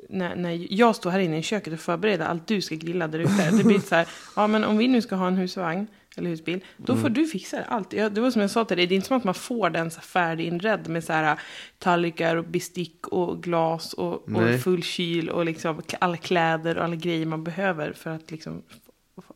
när, 0.09 0.37
när 0.37 0.67
jag 0.71 0.97
står 0.97 1.11
här 1.11 1.19
inne 1.19 1.39
i 1.39 1.43
köket 1.43 1.73
och 1.73 1.81
förbereder 1.81 2.25
allt 2.27 2.47
du 2.47 2.61
ska 2.61 2.75
grilla 2.75 3.09
där 3.09 3.19
ute. 3.19 3.51
Det 3.53 3.65
blir 3.65 3.79
så 3.81 3.95
här, 3.95 4.07
ja 4.37 4.47
men 4.47 4.65
om 4.65 4.79
vi 4.79 4.89
nu 4.89 5.03
ska 5.03 5.15
ha 5.17 5.27
en 5.27 5.37
husvagn 5.37 5.87
eller 6.17 6.31
husbil, 6.31 6.61
då 6.77 6.93
Mm. 6.93 7.03
får 7.03 7.11
du 7.11 7.27
fixa 7.27 7.57
det. 7.57 7.65
Allt. 7.65 7.93
Jag, 7.93 8.13
det 8.13 8.21
var 8.21 8.31
som 8.31 8.41
jag 8.43 8.51
sa 8.51 8.65
till 8.65 8.77
dig, 8.77 8.87
det 8.87 8.95
är 8.95 8.97
inte 8.97 9.09
som 9.09 9.17
att 9.17 9.25
man 9.25 9.35
får 9.35 9.71
den 9.71 9.91
så 9.91 10.01
färdiginredd 10.01 10.89
med 10.89 11.05
så 11.05 11.13
här 11.13 11.39
tallrikar 11.79 12.37
och 12.37 12.45
bestick 12.45 13.09
och 13.09 13.43
glas 13.43 13.93
och, 13.93 14.29
och 14.29 14.61
full 14.61 14.83
kyl 14.83 15.29
och 15.29 15.45
liksom 15.45 15.83
alla 15.99 16.17
kläder 16.17 16.79
och 16.79 16.85
alla 16.85 16.97
grejer 16.97 17.27
man 17.27 17.45
behöver 17.45 17.93
för 17.93 18.11
att 18.11 18.31
liksom 18.31 18.63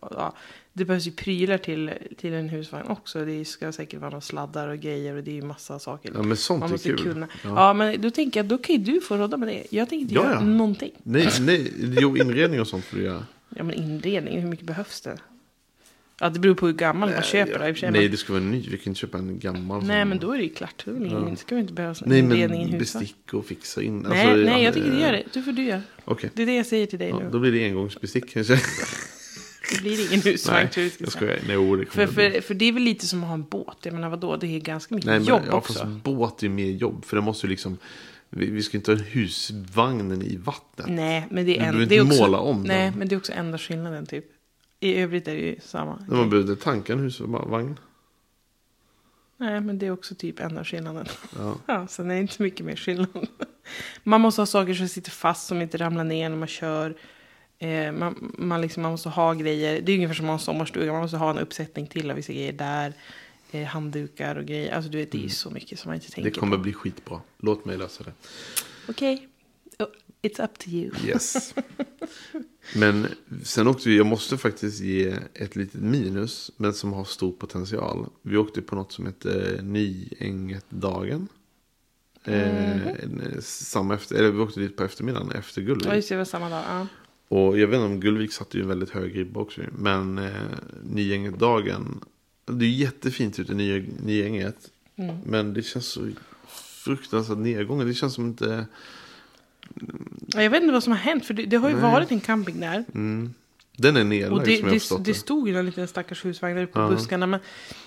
Ja, 0.00 0.32
det 0.72 0.84
behövs 0.84 1.06
ju 1.06 1.10
prylar 1.10 1.58
till, 1.58 1.90
till 2.18 2.32
en 2.32 2.48
husvagn 2.48 2.86
också. 2.88 3.24
Det 3.24 3.44
ska 3.44 3.72
säkert 3.72 4.00
vara 4.00 4.10
några 4.10 4.20
sladdar 4.20 4.68
och 4.68 4.78
grejer 4.78 5.16
och 5.16 5.22
det 5.24 5.30
är 5.30 5.34
ju 5.34 5.42
massa 5.42 5.78
saker. 5.78 6.12
Ja, 6.14 6.22
men 6.22 6.36
sånt 6.36 6.60
man 6.60 6.68
är 6.68 6.72
måste 6.72 6.88
kul. 6.88 6.98
kunna. 7.02 7.28
Ja. 7.44 7.50
Ja. 7.56 7.72
men 7.72 8.00
då 8.00 8.10
tänker 8.10 8.40
jag, 8.40 8.46
då 8.46 8.58
kan 8.58 8.76
ju 8.76 8.82
du 8.94 9.00
få 9.00 9.16
råda 9.16 9.36
med 9.36 9.48
det. 9.48 9.64
Jag 9.70 9.88
tänker 9.88 10.02
inte 10.02 10.14
Ja, 10.14 10.22
göra 10.22 10.34
ja. 10.34 10.40
någonting. 10.40 10.90
Nej, 11.02 11.28
nej, 11.40 11.72
jo 12.00 12.16
inredning 12.16 12.60
och 12.60 12.68
sånt 12.68 12.84
får 12.84 12.96
du 12.96 13.02
göra. 13.04 13.26
Ja, 13.48 13.62
men 13.62 13.74
inredning, 13.74 14.40
hur 14.40 14.48
mycket 14.48 14.66
behövs 14.66 15.00
det? 15.00 15.16
Ja, 16.20 16.28
det 16.30 16.40
beror 16.40 16.54
på 16.54 16.66
hur 16.66 16.72
gammal 16.72 17.10
man 17.10 17.22
köper 17.22 17.58
för 17.58 17.74
sig. 17.74 17.90
Nej, 17.90 18.08
det 18.08 18.16
ska 18.16 18.32
vara 18.32 18.42
ny. 18.42 18.60
Vi 18.70 18.78
kan 18.78 18.90
inte 18.90 19.00
köpa 19.00 19.18
en 19.18 19.38
gammal. 19.38 19.84
nej, 19.84 20.04
men 20.04 20.18
då 20.18 20.32
är 20.32 20.36
det 20.36 20.42
ju 20.44 20.48
klart. 20.54 20.82
Då 20.84 20.92
det 20.92 21.06
ingen, 21.06 21.36
ska 21.36 21.54
vi 21.54 21.60
inte 21.60 21.72
behöva 21.72 21.94
Nej, 22.06 22.18
inredning 22.18 22.74
i 22.74 22.78
bestick 22.78 23.34
och 23.34 23.46
fixa 23.46 23.82
in. 23.82 23.98
Nej, 23.98 24.26
Alltså, 24.26 24.36
nej, 24.36 24.52
ja, 24.52 24.58
jag 24.58 24.74
tycker 24.74 24.90
du 24.90 25.00
gör 25.00 25.12
det. 25.12 25.22
Du 25.32 25.42
får 25.42 25.52
du 25.52 25.62
göra. 25.62 25.82
Okej. 26.04 26.30
Det 26.34 26.42
är 26.42 26.46
det 26.46 26.56
jag 26.56 26.66
säger 26.66 26.86
till 26.86 26.98
dig 26.98 27.08
Ja, 27.08 27.18
nu. 27.18 27.28
då 27.32 27.38
blir 27.38 27.52
det 27.52 27.64
engångsbestick 27.64 28.30
kanske. 28.30 28.60
Det 29.74 29.80
blir 29.82 30.08
ingen 30.08 30.22
husvagn 30.22 30.58
Nej, 30.62 30.68
tror 30.72 30.90
jag. 30.98 31.12
skojar. 31.12 31.38
Nej, 31.48 31.76
det 31.76 31.86
För, 31.86 32.06
för, 32.06 32.40
för 32.40 32.54
det 32.54 32.64
är 32.64 32.72
väl 32.72 32.82
lite 32.82 33.06
som 33.06 33.22
att 33.22 33.26
ha 33.28 33.34
en 33.34 33.42
båt. 33.42 33.78
Jag 33.82 33.94
menar 33.94 34.08
vadå, 34.08 34.36
det 34.36 34.46
är 34.46 34.60
ganska 34.60 34.94
mycket 34.94 35.06
Nej, 35.06 35.18
men, 35.18 35.28
jobb 35.28 35.42
ja, 35.46 35.52
också. 35.52 35.72
Fast 35.72 35.86
båt 36.04 36.42
är 36.42 36.48
mer 36.48 36.70
jobb. 36.70 37.04
För 37.04 37.16
det 37.16 37.22
måste 37.22 37.46
ju 37.46 37.50
liksom... 37.50 37.78
Vi, 38.30 38.50
vi 38.50 38.62
ska 38.62 38.76
inte 38.76 38.92
ha 38.92 38.98
husvagnen 38.98 40.22
i 40.22 40.36
vattnet. 40.36 40.86
Nej, 40.88 41.26
men 41.30 41.46
det 41.46 41.52
Du 41.52 41.58
är, 41.60 41.66
en, 41.66 41.72
behöver 41.72 41.86
det 41.86 41.94
är 41.96 42.00
inte 42.00 42.12
också, 42.14 42.22
måla 42.22 42.38
om 42.38 42.62
Nej, 42.62 42.90
den. 42.90 42.98
men 42.98 43.08
det 43.08 43.14
är 43.14 43.16
också 43.16 43.32
enda 43.32 43.58
skillnaden 43.58 44.06
typ. 44.06 44.24
I 44.86 45.00
övrigt 45.00 45.28
är 45.28 45.34
det 45.34 45.40
ju 45.40 45.56
samma. 45.60 46.04
När 46.08 46.16
man 46.16 46.30
behövde 46.30 46.56
tanka 46.56 46.92
en 46.92 46.98
husvagn. 46.98 47.78
Nej, 49.36 49.60
men 49.60 49.78
det 49.78 49.86
är 49.86 49.90
också 49.90 50.14
typ 50.14 50.40
enda 50.40 50.64
skillnaden. 50.64 51.06
Ja. 51.38 51.56
Ja, 51.66 51.86
sen 51.86 52.10
är 52.10 52.14
det 52.14 52.20
inte 52.20 52.42
mycket 52.42 52.66
mer 52.66 52.76
skillnad. 52.76 53.28
Man 54.02 54.20
måste 54.20 54.40
ha 54.40 54.46
saker 54.46 54.74
som 54.74 54.88
sitter 54.88 55.10
fast 55.10 55.46
som 55.46 55.62
inte 55.62 55.78
ramlar 55.78 56.04
ner 56.04 56.28
när 56.28 56.36
man 56.36 56.48
kör. 56.48 56.96
Eh, 57.58 57.92
man, 57.92 58.34
man, 58.38 58.60
liksom, 58.60 58.82
man 58.82 58.92
måste 58.92 59.08
ha 59.08 59.34
grejer. 59.34 59.80
Det 59.80 59.92
är 59.92 59.96
ungefär 59.96 60.14
som 60.14 60.28
en 60.28 60.38
sommarstuga. 60.38 60.92
Man 60.92 61.02
måste 61.02 61.16
ha 61.16 61.30
en 61.30 61.38
uppsättning 61.38 61.86
till 61.86 62.10
av 62.10 62.16
vissa 62.16 62.32
grejer 62.32 62.52
där. 62.52 62.92
Eh, 63.50 63.64
handdukar 63.66 64.36
och 64.36 64.44
grejer. 64.44 64.74
Alltså 64.74 64.90
du 64.90 64.98
vet, 64.98 65.12
det 65.12 65.18
är 65.18 65.22
ju 65.22 65.28
så 65.28 65.50
mycket 65.50 65.78
som 65.78 65.88
man 65.88 65.94
inte 65.94 66.06
tänker 66.06 66.20
Mm. 66.20 66.32
Det 66.32 66.40
kommer 66.40 66.56
på. 66.56 66.62
bli 66.62 66.72
skitbra. 66.72 67.20
Låt 67.38 67.64
mig 67.64 67.76
lösa 67.78 68.04
det. 68.04 68.12
Okej, 68.88 69.28
Oh, 69.78 69.86
it's 70.28 70.44
up 70.44 70.58
to 70.58 70.68
you. 70.70 70.90
Yes. 71.06 71.54
Men 72.74 73.06
sen 73.44 73.66
åkte 73.68 73.88
vi, 73.88 73.96
jag 73.96 74.06
måste 74.06 74.38
faktiskt 74.38 74.80
ge 74.80 75.16
ett 75.34 75.56
litet 75.56 75.80
minus, 75.80 76.50
men 76.56 76.72
som 76.74 76.92
har 76.92 77.04
stor 77.04 77.32
potential. 77.32 78.06
Vi 78.22 78.36
åkte 78.36 78.62
på 78.62 78.74
något 78.76 78.92
som 78.92 79.06
heter 79.06 79.60
Nyängetdagen. 79.62 81.28
Eh, 82.24 82.86
en- 82.86 83.36
samma 83.42 83.94
efter, 83.94 84.16
eller 84.16 84.30
vi 84.30 84.38
åkte 84.38 84.60
dit 84.60 84.76
på 84.76 84.84
eftermiddagen 84.84 85.30
efter 85.32 85.60
Ja, 85.62 85.66
Gullvik. 85.66 85.92
just 85.94 86.08
det, 86.08 86.14
det 86.14 86.18
var 86.18 86.24
samma 86.24 86.48
dag. 86.50 86.64
Ja. 86.68 86.86
Och 87.28 87.58
jag 87.58 87.66
vet 87.66 87.76
inte 87.76 87.86
om 87.86 88.00
Gullvik 88.00 88.32
satte 88.32 88.56
ju 88.56 88.62
en 88.62 88.68
väldigt 88.68 88.90
hög 88.90 89.16
ribba 89.16 89.40
också. 89.40 89.60
Men 89.78 90.18
eh, 90.18 90.30
Nyängetdagen, 90.82 92.00
det 92.46 92.64
är 92.64 92.70
jättefint 92.70 93.38
ute 93.38 93.52
i 93.52 93.54
Ny, 93.54 93.88
Nyänget. 94.04 94.70
Mm. 94.96 95.16
Men 95.24 95.54
det 95.54 95.62
känns 95.62 95.86
så 95.86 96.10
fruktansvärt 96.84 97.38
nedgången. 97.38 97.86
Det 97.86 97.94
känns 97.94 98.14
som 98.14 98.26
inte... 98.26 98.66
Ja, 100.34 100.42
Jag 100.42 100.50
vet 100.50 100.62
inte 100.62 100.72
vad 100.72 100.82
som 100.82 100.92
har 100.92 101.00
hänt, 101.00 101.26
för 101.26 101.34
det, 101.34 101.42
det 101.46 101.56
har 101.56 101.68
ju 101.68 101.74
Nej. 101.74 101.92
varit 101.92 102.10
en 102.10 102.20
camping 102.20 102.60
där. 102.60 102.84
Den 103.78 103.96
är 103.96 104.04
nedlagd 104.04 104.32
Och 104.32 104.46
det, 104.46 104.56
som 104.56 104.66
jag 104.66 104.74
det, 104.74 104.80
förstått 104.80 105.04
det 105.04 105.14
stod 105.14 105.48
ju 105.48 105.58
en 105.58 105.66
liten 105.66 105.88
stackars 105.88 106.24
husvagn 106.24 106.56
där 106.56 106.66
på 106.66 106.80
Ja. 106.80 106.88
buskarna. 106.88 107.26
Men, 107.26 107.40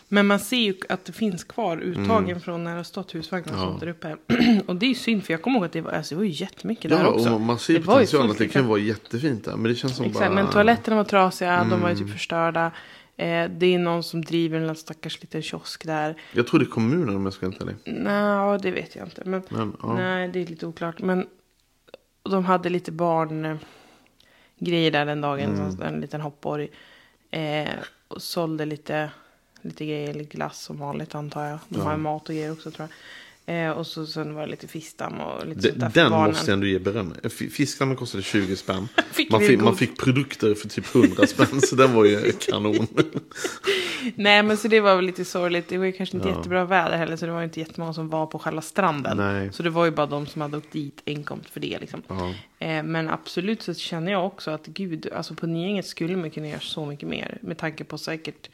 men 0.08 0.28
man 0.28 0.40
ser 0.40 0.58
ju 0.58 0.74
att 0.90 1.06
det 1.06 1.12
finns 1.12 1.44
kvar 1.44 1.78
uttagen 1.78 2.42
från 2.42 2.64
när 2.64 2.72
det 2.72 2.78
har 2.78 2.84
stått 2.84 3.16
husvagnar 3.16 3.54
Mm. 3.54 3.60
Ja. 3.62 3.68
sånt 3.70 3.80
där 3.80 3.88
uppe. 3.88 4.16
och 4.68 4.76
det 4.76 4.86
är 4.86 4.88
ju 4.88 4.96
synd, 4.96 5.24
för 5.24 5.34
jag 5.34 5.42
kommer 5.42 5.58
ihåg 5.58 5.66
att 5.66 5.72
det 5.72 5.82
var, 5.82 5.92
alltså, 5.92 6.16
det 6.16 6.20
var 6.20 6.26
ju 6.26 6.32
jättemycket 6.32 6.92
där 6.92 7.00
Ja, 7.00 7.08
också. 7.08 7.30
och 7.34 7.42
man 7.42 7.60
ser 7.60 7.74
ju 7.74 7.80
Det 7.80 7.86
potentialen 7.86 8.32
att 8.32 8.38
det 8.38 8.48
kan 8.48 8.68
vara 8.68 8.80
jättefint 8.80 9.46
där. 9.46 9.56
Men 9.56 9.64
det 9.64 9.76
känns 9.76 9.96
som 9.96 10.06
Exakt, 10.06 10.20
bara... 10.20 10.26
Mm. 10.32 10.44
men 10.46 10.54
toaletterna 10.54 10.98
var 10.98 11.04
trasiga, 11.04 11.68
de 11.70 11.82
var 11.82 11.90
ju 11.90 11.96
typ 11.96 12.12
förstörda. 12.12 12.72
Eh, 13.18 13.50
det 13.50 13.66
är 13.66 13.80
någon 13.80 14.04
som 14.04 14.22
driver 14.26 14.60
en 14.62 14.76
stackars 14.76 15.22
liten 15.22 15.42
kiosk 15.42 15.86
där. 15.86 16.16
Jag 16.34 16.48
tror 16.48 16.60
det 16.60 16.66
är 16.66 16.70
kommunen 16.70 17.16
om 17.16 17.24
jag 17.26 17.34
ska 17.34 17.46
inte 17.46 17.64
ärlig. 17.64 17.76
Nej, 17.86 18.60
det 18.62 18.72
vet 18.72 18.96
jag 18.96 19.08
inte. 19.08 19.22
Men, 19.26 19.42
Men, 19.50 19.74
ja. 19.82 19.94
Nej, 19.94 20.28
det 20.28 20.40
är 20.42 20.46
lite 20.48 20.66
oklart. 20.66 21.02
Men 21.02 21.26
de 22.32 22.46
hade 22.46 22.70
lite 22.70 22.92
barn 22.92 23.46
eh, 23.46 23.58
grejer 24.58 24.92
där 24.92 25.06
den 25.06 25.22
dagen. 25.22 25.56
Mm. 25.56 25.82
En 25.82 26.02
liten 26.02 26.22
hoppborg. 26.22 26.70
Eh, 27.32 27.70
och 28.08 28.22
sålde 28.22 28.66
lite, 28.66 29.12
lite 29.62 29.86
grejer, 29.86 30.14
lite 30.14 30.38
glass 30.38 30.62
som 30.62 30.80
vanligt 30.80 31.16
antar 31.16 31.46
jag. 31.46 31.60
De 31.68 31.82
har 31.82 31.92
ju 31.92 31.98
mat 31.98 32.30
och 32.30 32.36
grejer 32.36 32.52
också 32.52 32.72
tror 32.72 32.88
jag. 32.90 32.96
Eh, 33.50 33.70
och 33.72 33.88
så 33.88 34.06
sen 34.06 34.34
var 34.34 34.42
det 34.46 34.52
lite 34.52 34.68
fiskdamm 34.68 35.20
och 35.20 35.48
lite 35.48 35.62
De, 35.62 35.68
sånt 35.68 35.80
där 35.80 35.90
för 35.90 36.02
den 36.02 36.12
barnen. 36.12 36.28
måste 36.30 36.52
jag 36.52 36.54
ändå 36.54 36.68
ge 36.68 36.80
beröm. 36.80 37.14
F- 37.24 37.52
Fiskdammen 37.52 37.96
kostade 37.98 38.24
20 38.24 38.56
spänn. 38.56 38.88
Fick 39.12 39.32
man, 39.32 39.42
fick, 39.42 39.62
man 39.62 39.76
fick 39.76 39.98
produkter 40.00 40.54
för 40.56 40.70
typ 40.70 40.96
100 40.96 41.28
spänn. 41.28 41.62
så 41.62 41.76
den 41.76 41.94
var 41.94 42.06
ju 42.06 42.32
kanon. 42.32 42.88
Nej 44.16 44.44
men 44.44 44.58
så 44.58 44.68
det 44.68 44.80
var 44.80 44.96
väl 44.96 45.06
lite 45.06 45.26
sorgligt. 45.26 45.68
Det 45.68 45.78
var 45.78 45.86
ju 45.86 45.92
kanske 45.92 46.18
inte 46.18 46.30
jättebra 46.30 46.66
väder 46.66 46.98
heller. 46.98 47.16
Så 47.16 47.26
det 47.26 47.32
var 47.32 47.40
ju 47.40 47.44
inte 47.46 47.60
jättemånga 47.60 47.94
som 47.94 48.10
var 48.10 48.26
på 48.26 48.40
själva 48.40 48.62
stranden. 48.62 49.18
Nej. 49.18 49.54
Så 49.54 49.64
det 49.64 49.70
var 49.70 49.86
ju 49.86 49.92
bara 49.92 50.06
de 50.08 50.28
som 50.28 50.42
hade 50.42 50.58
åkt 50.58 50.72
dit 50.72 51.02
enkom 51.06 51.40
för 51.52 51.60
det 51.60 51.80
liksom. 51.80 52.02
Ja. 52.08 52.34
Eh, 52.60 52.84
men 52.84 53.10
absolut 53.10 53.62
så 53.62 53.74
känner 53.74 54.12
jag 54.12 54.26
också 54.26 54.52
att 54.52 54.66
gud, 54.66 55.10
alltså 55.16 55.36
på 55.36 55.48
Nyänget 55.48 55.86
skulle 55.86 56.18
man 56.18 56.32
kunna 56.32 56.48
göra 56.48 56.60
så 56.60 56.86
mycket 56.86 57.10
mer. 57.10 57.38
Med 57.42 57.58
tanke 57.58 57.84
på 57.84 57.98
säkert 57.98 58.50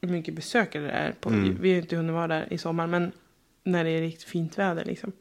hur 0.00 0.08
mycket 0.08 0.34
besökare 0.34 0.82
det 0.82 0.90
är. 0.90 1.12
På, 1.20 1.28
Mm. 1.28 1.56
Vi 1.60 1.68
har 1.68 1.74
ju 1.76 1.80
inte 1.82 1.96
hunnit 1.96 2.12
vara 2.12 2.28
där 2.28 2.52
i 2.52 2.58
sommar. 2.58 2.86
Men 2.86 3.12
när 3.68 3.84
det 3.84 3.90
är 3.90 4.00
riktigt 4.00 4.28
fint 4.28 4.58
väder 4.58 4.84
liksom. 4.84 5.12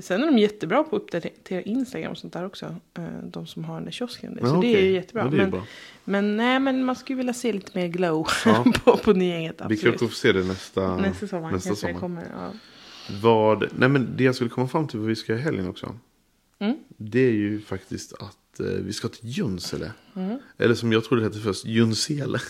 Sen 0.00 0.22
är 0.22 0.26
de 0.26 0.38
jättebra 0.38 0.82
på 0.84 0.96
att 0.96 1.02
uppdatera 1.02 1.62
Instagram 1.62 2.10
och 2.10 2.18
sånt 2.18 2.32
där 2.32 2.46
också. 2.46 2.76
Eh, 2.98 3.04
de 3.22 3.46
som 3.46 3.64
har 3.64 3.74
den 3.74 3.84
där 3.84 3.90
kiosken. 3.92 4.38
Så 4.40 4.46
Ja, 4.46 4.50
det 4.50 4.56
är 4.56 4.58
okej. 4.58 4.84
ju 4.84 4.92
jättebra. 4.92 5.22
Ja, 5.32 5.42
är 5.42 5.46
men, 5.50 5.60
men 6.04 6.36
nej, 6.36 6.60
men 6.60 6.84
man 6.84 6.96
skulle 6.96 7.16
vilja 7.16 7.34
se 7.34 7.52
lite 7.52 7.78
mer 7.78 7.86
glow 7.88 8.26
Ja. 8.44 8.64
på, 8.84 8.96
på 8.96 9.12
Nyänget. 9.12 9.60
Vi 9.68 9.76
kanske 9.76 9.98
får 10.08 10.14
se 10.14 10.32
det 10.32 10.44
nästa, 10.44 10.96
Nästa 10.96 11.26
sommar 11.26 11.50
nästa 11.52 11.74
sommar. 11.74 12.00
kommer. 12.00 12.24
Ja. 12.32 12.52
Vad, 13.22 13.64
nej 13.78 13.88
men 13.88 14.16
det 14.16 14.24
jag 14.24 14.34
skulle 14.34 14.50
komma 14.50 14.68
fram 14.68 14.88
till 14.88 14.98
vad 14.98 15.08
vi 15.08 15.16
ska 15.16 15.32
göra 15.32 15.40
i 15.40 15.44
helgen 15.44 15.68
också. 15.68 15.98
Mm. 16.58 16.76
Det 16.96 17.20
är 17.20 17.32
ju 17.32 17.60
faktiskt 17.60 18.12
att 18.12 18.60
eh, 18.60 18.66
vi 18.66 18.92
ska 18.92 19.08
till 19.08 19.28
Junsele. 19.28 19.92
Mm. 20.16 20.38
Eller 20.58 20.74
som 20.74 20.92
jag 20.92 21.04
trodde 21.04 21.22
det 21.22 21.28
hette 21.28 21.38
först, 21.40 21.64
Junsele. 21.64 22.38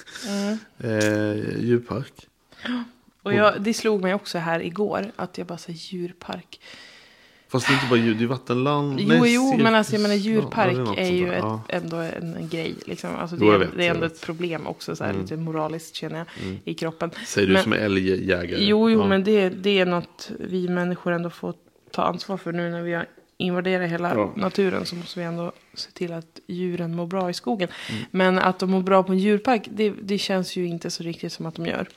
Eh, 0.78 1.58
djurpark. 1.64 2.12
Och 3.26 3.34
jag, 3.34 3.62
det 3.62 3.74
slog 3.74 4.02
mig 4.02 4.14
också 4.14 4.38
här 4.38 4.60
igår 4.62 5.12
att 5.16 5.38
jag 5.38 5.46
bara 5.46 5.58
sa 5.58 5.72
djurpark. 5.72 6.60
Fast 7.48 7.66
det 7.66 7.72
är 7.72 7.74
inte 7.74 7.86
bara 7.90 7.98
djur, 8.00 8.14
det 8.14 8.24
är 8.24 8.28
vattenland. 8.28 9.00
Jo, 9.00 9.08
nej, 9.08 9.34
jo, 9.34 9.56
men 9.58 9.74
alltså 9.74 9.92
jag 9.92 10.02
menar 10.02 10.14
Ja, 10.14 10.20
djurpark 10.20 10.76
något 10.76 10.98
är 10.98 11.04
sånt 11.04 11.16
ju 11.18 11.32
ett, 11.32 11.38
Ja. 11.38 11.60
ändå 11.68 11.96
en, 11.96 12.34
en 12.34 12.48
grej. 12.48 12.74
Liksom. 12.86 13.10
Alltså, 13.16 13.36
det, 13.36 13.46
är, 13.46 13.58
vet, 13.58 13.68
det 13.76 13.86
är 13.86 13.90
ändå 13.90 14.06
ett 14.06 14.20
problem 14.20 14.66
också, 14.66 14.96
så 14.96 15.04
här, 15.04 15.12
lite 15.12 15.36
moraliskt 15.36 15.94
känner 15.94 16.18
jag, 16.18 16.26
i 16.64 16.74
kroppen. 16.74 17.10
Säger 17.26 17.46
du 17.46 17.52
Men- 17.52 17.62
som 17.62 17.72
är 17.72 17.76
älgjägare. 17.76 18.64
Jo, 18.64 18.90
jo, 18.90 19.00
Ja. 19.00 19.06
men 19.06 19.24
det, 19.24 19.48
det 19.48 19.78
är 19.78 19.86
något 19.86 20.30
vi 20.40 20.68
människor 20.68 21.12
ändå 21.12 21.30
får 21.30 21.54
ta 21.90 22.02
ansvar 22.02 22.36
för 22.36 22.52
nu 22.52 22.70
när 22.70 22.82
vi 22.82 22.92
har 22.94 23.06
invaderat 23.38 23.90
hela 23.90 24.14
Ja. 24.14 24.32
naturen. 24.36 24.86
Så 24.86 24.96
måste 24.96 25.18
vi 25.20 25.24
ändå 25.26 25.52
se 25.74 25.90
till 25.90 26.12
att 26.12 26.40
djuren 26.46 26.94
mår 26.96 27.06
bra 27.06 27.30
i 27.30 27.34
skogen. 27.34 27.68
Mm. 27.90 28.02
Men 28.10 28.38
att 28.38 28.58
de 28.58 28.70
mår 28.70 28.82
bra 28.82 29.02
på 29.02 29.12
en 29.12 29.18
djurpark, 29.18 29.68
det, 29.70 29.90
det 30.02 30.18
känns 30.18 30.56
ju 30.56 30.66
inte 30.66 30.90
så 30.90 31.02
riktigt 31.02 31.32
som 31.32 31.46
att 31.46 31.54
de 31.54 31.66
gör. 31.66 31.88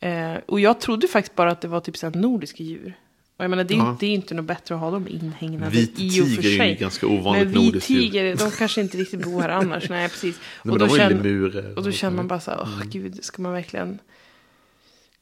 Eh, 0.00 0.34
och 0.46 0.60
jag 0.60 0.80
trodde 0.80 1.08
faktiskt 1.08 1.34
bara 1.36 1.50
att 1.50 1.60
det 1.60 1.68
var 1.68 1.80
typ 1.80 1.96
så 1.96 2.10
nordiska 2.10 2.62
djur. 2.62 2.94
Och 3.36 3.44
jag 3.44 3.50
menar, 3.50 3.64
det 3.64 3.74
är, 3.74 3.78
Ja. 3.78 3.90
inte, 3.90 4.06
det 4.06 4.10
är 4.12 4.14
inte 4.14 4.34
något 4.34 4.44
bättre 4.44 4.74
att 4.74 4.80
ha 4.80 4.90
dem 4.90 5.08
inhägnade 5.08 5.70
Vit 5.70 5.94
i 5.98 6.20
och 6.22 6.26
för 6.28 6.36
tiger 6.42 6.48
är 6.48 6.52
ju 6.52 6.58
sig. 6.58 6.74
ganska 6.74 7.06
ovanligt 7.06 7.48
Men 7.48 7.62
vit 7.62 7.74
djur. 7.74 7.80
tiger, 7.80 8.36
de 8.36 8.50
kanske 8.50 8.80
inte 8.80 8.96
riktigt 8.98 9.24
bor 9.24 9.40
här 9.40 9.48
annars. 9.48 9.88
Nej, 9.90 10.08
precis. 10.08 10.40
Nej, 10.62 10.72
och, 10.72 10.78
då 10.78 10.88
känner, 10.88 11.78
och 11.78 11.82
då 11.84 11.92
känner 11.92 12.16
man 12.16 12.28
bara 12.28 12.40
så 12.40 12.50
här, 12.50 12.58
åh 12.62 12.74
Mm. 12.76 12.90
gud, 12.90 13.24
ska 13.24 13.42
man 13.42 13.52
verkligen 13.52 13.98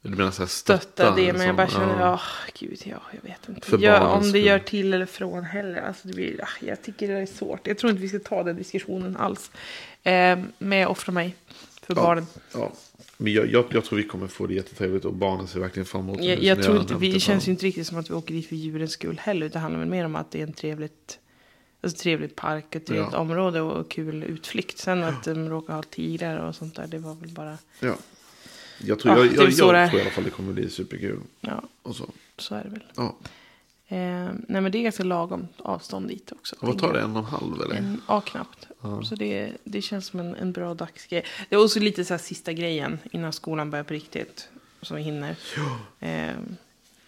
Du 0.01 0.09
menar 0.09 0.31
så 0.31 0.41
här 0.41 0.47
stötta? 0.47 0.81
stötta 0.81 1.15
det? 1.15 1.33
Men 1.33 1.47
jag 1.47 1.55
bara 1.55 1.67
känner, 1.67 1.99
Ja. 1.99 1.99
ja, 1.99 2.19
gud, 2.59 2.79
ja, 2.83 3.01
jag 3.11 3.29
vet 3.29 3.49
inte. 3.49 3.67
För 3.69 3.77
Gör, 3.77 4.01
om 4.01 4.31
det 4.31 4.39
gör 4.39 4.59
till 4.59 4.93
eller 4.93 5.05
från 5.05 5.43
heller. 5.43 5.81
Alltså, 5.81 6.07
det 6.07 6.13
blir, 6.13 6.43
ah, 6.43 6.65
jag 6.65 6.81
tycker 6.83 7.07
det 7.07 7.13
är 7.13 7.25
svårt. 7.25 7.67
Jag 7.67 7.77
tror 7.77 7.89
inte 7.91 8.01
vi 8.01 8.09
ska 8.09 8.19
ta 8.19 8.43
den 8.43 8.55
diskussionen 8.55 9.17
alls. 9.17 9.51
Eh, 10.03 10.39
men 10.57 10.77
jag 10.77 10.91
offrar 10.91 11.13
mig 11.13 11.35
för 11.83 11.95
Ja. 11.95 12.01
barnen. 12.01 12.27
Ja. 12.53 12.71
Men 13.17 13.33
jag, 13.33 13.51
jag, 13.51 13.65
jag 13.71 13.85
tror 13.85 13.97
vi 13.97 14.03
kommer 14.03 14.27
få 14.27 14.47
det 14.47 14.53
jättetrevligt 14.53 15.05
och 15.05 15.13
barnen 15.13 15.47
ser 15.47 15.59
verkligen 15.59 15.85
fram 15.85 16.01
emot 16.01 16.17
det. 16.17 16.25
Jag, 16.25 16.43
jag 16.43 16.63
tror 16.63 16.79
inte, 16.79 16.95
vi, 16.95 17.11
det 17.11 17.19
känns 17.19 17.47
ju 17.47 17.51
inte 17.51 17.65
riktigt 17.65 17.87
som 17.87 17.97
att 17.97 18.09
vi 18.09 18.13
åker 18.13 18.33
dit 18.33 18.47
för 18.47 18.55
djurens 18.55 18.91
skull 18.91 19.19
heller. 19.23 19.49
Det 19.49 19.59
handlar 19.59 19.79
väl 19.79 19.89
mer 19.89 20.05
om 20.05 20.15
att 20.15 20.31
det 20.31 20.39
är 20.39 20.43
en 20.43 20.53
trevligt, 20.53 21.19
alltså 21.81 21.97
trevligt 22.03 22.35
park, 22.35 22.75
ett 22.75 22.85
trevligt 22.85 23.09
Ja. 23.13 23.17
område 23.19 23.61
och 23.61 23.91
kul 23.91 24.23
utflykt. 24.23 24.77
Sen 24.77 25.03
att 25.03 25.23
de 25.23 25.49
råkar 25.49 25.73
ha 25.73 25.83
tigrar 25.83 26.37
och 26.47 26.55
sånt 26.55 26.75
där, 26.75 26.87
det 26.87 26.97
var 26.99 27.15
väl 27.15 27.29
bara, 27.29 27.57
Ja. 27.79 27.95
Jag 28.85 28.99
tror, 28.99 29.13
Ja, 29.17 29.25
jag, 29.25 29.35
jag, 29.35 29.43
jag 29.49 29.55
tror 29.57 29.75
i 29.75 30.01
alla 30.01 30.09
fall 30.11 30.23
det 30.23 30.29
kommer 30.29 30.53
bli 30.53 30.69
superkul. 30.69 31.19
ja, 31.41 31.63
Och 31.81 31.95
så. 31.95 32.09
så 32.37 32.55
är 32.55 32.63
det 32.63 32.69
väl. 32.69 32.83
Ja. 32.95 33.15
Eh, 33.89 33.97
nej 34.47 34.61
men 34.61 34.71
det 34.71 34.77
är 34.77 34.83
ganska 34.83 35.03
lagom 35.03 35.47
avstånd 35.57 36.07
dit 36.07 36.31
också. 36.31 36.55
Och 36.59 36.67
vad 36.67 36.79
tar 36.79 36.93
det? 36.93 37.01
En 37.01 37.11
och 37.11 37.19
en 37.19 37.25
halv 37.25 37.61
eller? 37.61 37.75
En, 37.75 38.01
ja, 38.07 38.21
knappt. 38.21 38.67
Så 39.03 39.15
det, 39.15 39.51
det 39.63 39.81
känns 39.81 40.05
som 40.05 40.19
en, 40.19 40.35
en 40.35 40.51
bra 40.51 40.73
dagsgrej. 40.73 41.25
Det 41.49 41.55
är 41.55 41.63
också 41.63 41.79
lite 41.79 42.05
så 42.05 42.13
här 42.13 42.19
sista 42.19 42.53
grejen 42.53 42.99
innan 43.11 43.33
skolan 43.33 43.69
börjar 43.69 43.83
på 43.83 43.93
riktigt. 43.93 44.49
Så 44.81 44.95
vi 44.95 45.01
hinner. 45.01 45.35
Eh, 45.99 46.31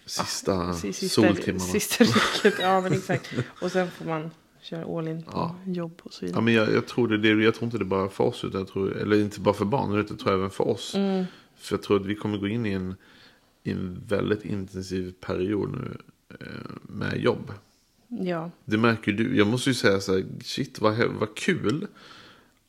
Sista, 0.06 0.74
si- 0.74 0.92
soltimmarna. 1.08 1.64
Sista 1.64 2.04
rycket, 2.04 2.60
ja 2.60 2.80
men 2.80 2.92
exakt. 2.92 3.32
Och 3.60 3.72
sen 3.72 3.90
får 3.90 4.04
man 4.04 4.30
köra 4.60 4.98
all 4.98 5.08
in 5.08 5.22
på 5.22 5.30
Ja. 5.34 5.56
jobb 5.66 6.00
och 6.02 6.12
så 6.12 6.24
vidare. 6.24 6.36
Ja, 6.38 6.40
men 6.40 6.54
jag, 6.54 6.72
jag, 6.74 6.86
tror 6.86 7.08
det, 7.08 7.18
det, 7.18 7.44
jag 7.44 7.54
tror 7.54 7.64
inte 7.64 7.78
det 7.78 7.82
är 7.82 7.86
bara 7.86 8.08
för 8.08 8.24
oss, 8.24 8.44
utan 8.44 8.60
jag 8.60 8.68
tror, 8.68 8.96
eller 8.96 9.16
inte 9.16 9.40
bara 9.40 9.54
för 9.54 9.64
barnen, 9.64 9.98
utan 9.98 10.16
jag 10.16 10.18
tror 10.24 10.34
även 10.34 10.50
för 10.50 10.68
oss. 10.68 10.94
Mm. 10.94 11.24
För 11.56 11.74
jag 11.76 11.82
tror 11.82 12.00
att 12.00 12.06
vi 12.06 12.14
kommer 12.14 12.38
gå 12.38 12.48
in 12.48 12.66
i 12.66 12.72
en, 12.72 12.94
i 13.62 13.70
en 13.70 14.02
väldigt 14.08 14.44
intensiv 14.44 15.12
period 15.20 15.70
nu 15.72 15.98
med 16.82 17.20
jobb. 17.20 17.52
Ja, 18.08 18.50
Det 18.64 18.78
märker 18.78 19.12
du. 19.12 19.36
Jag 19.36 19.46
måste 19.46 19.70
ju 19.70 19.74
säga 19.74 20.00
så 20.00 20.12
här, 20.12 20.24
shit 20.44 20.80
vad, 20.80 20.96
vad 20.98 21.34
kul 21.34 21.86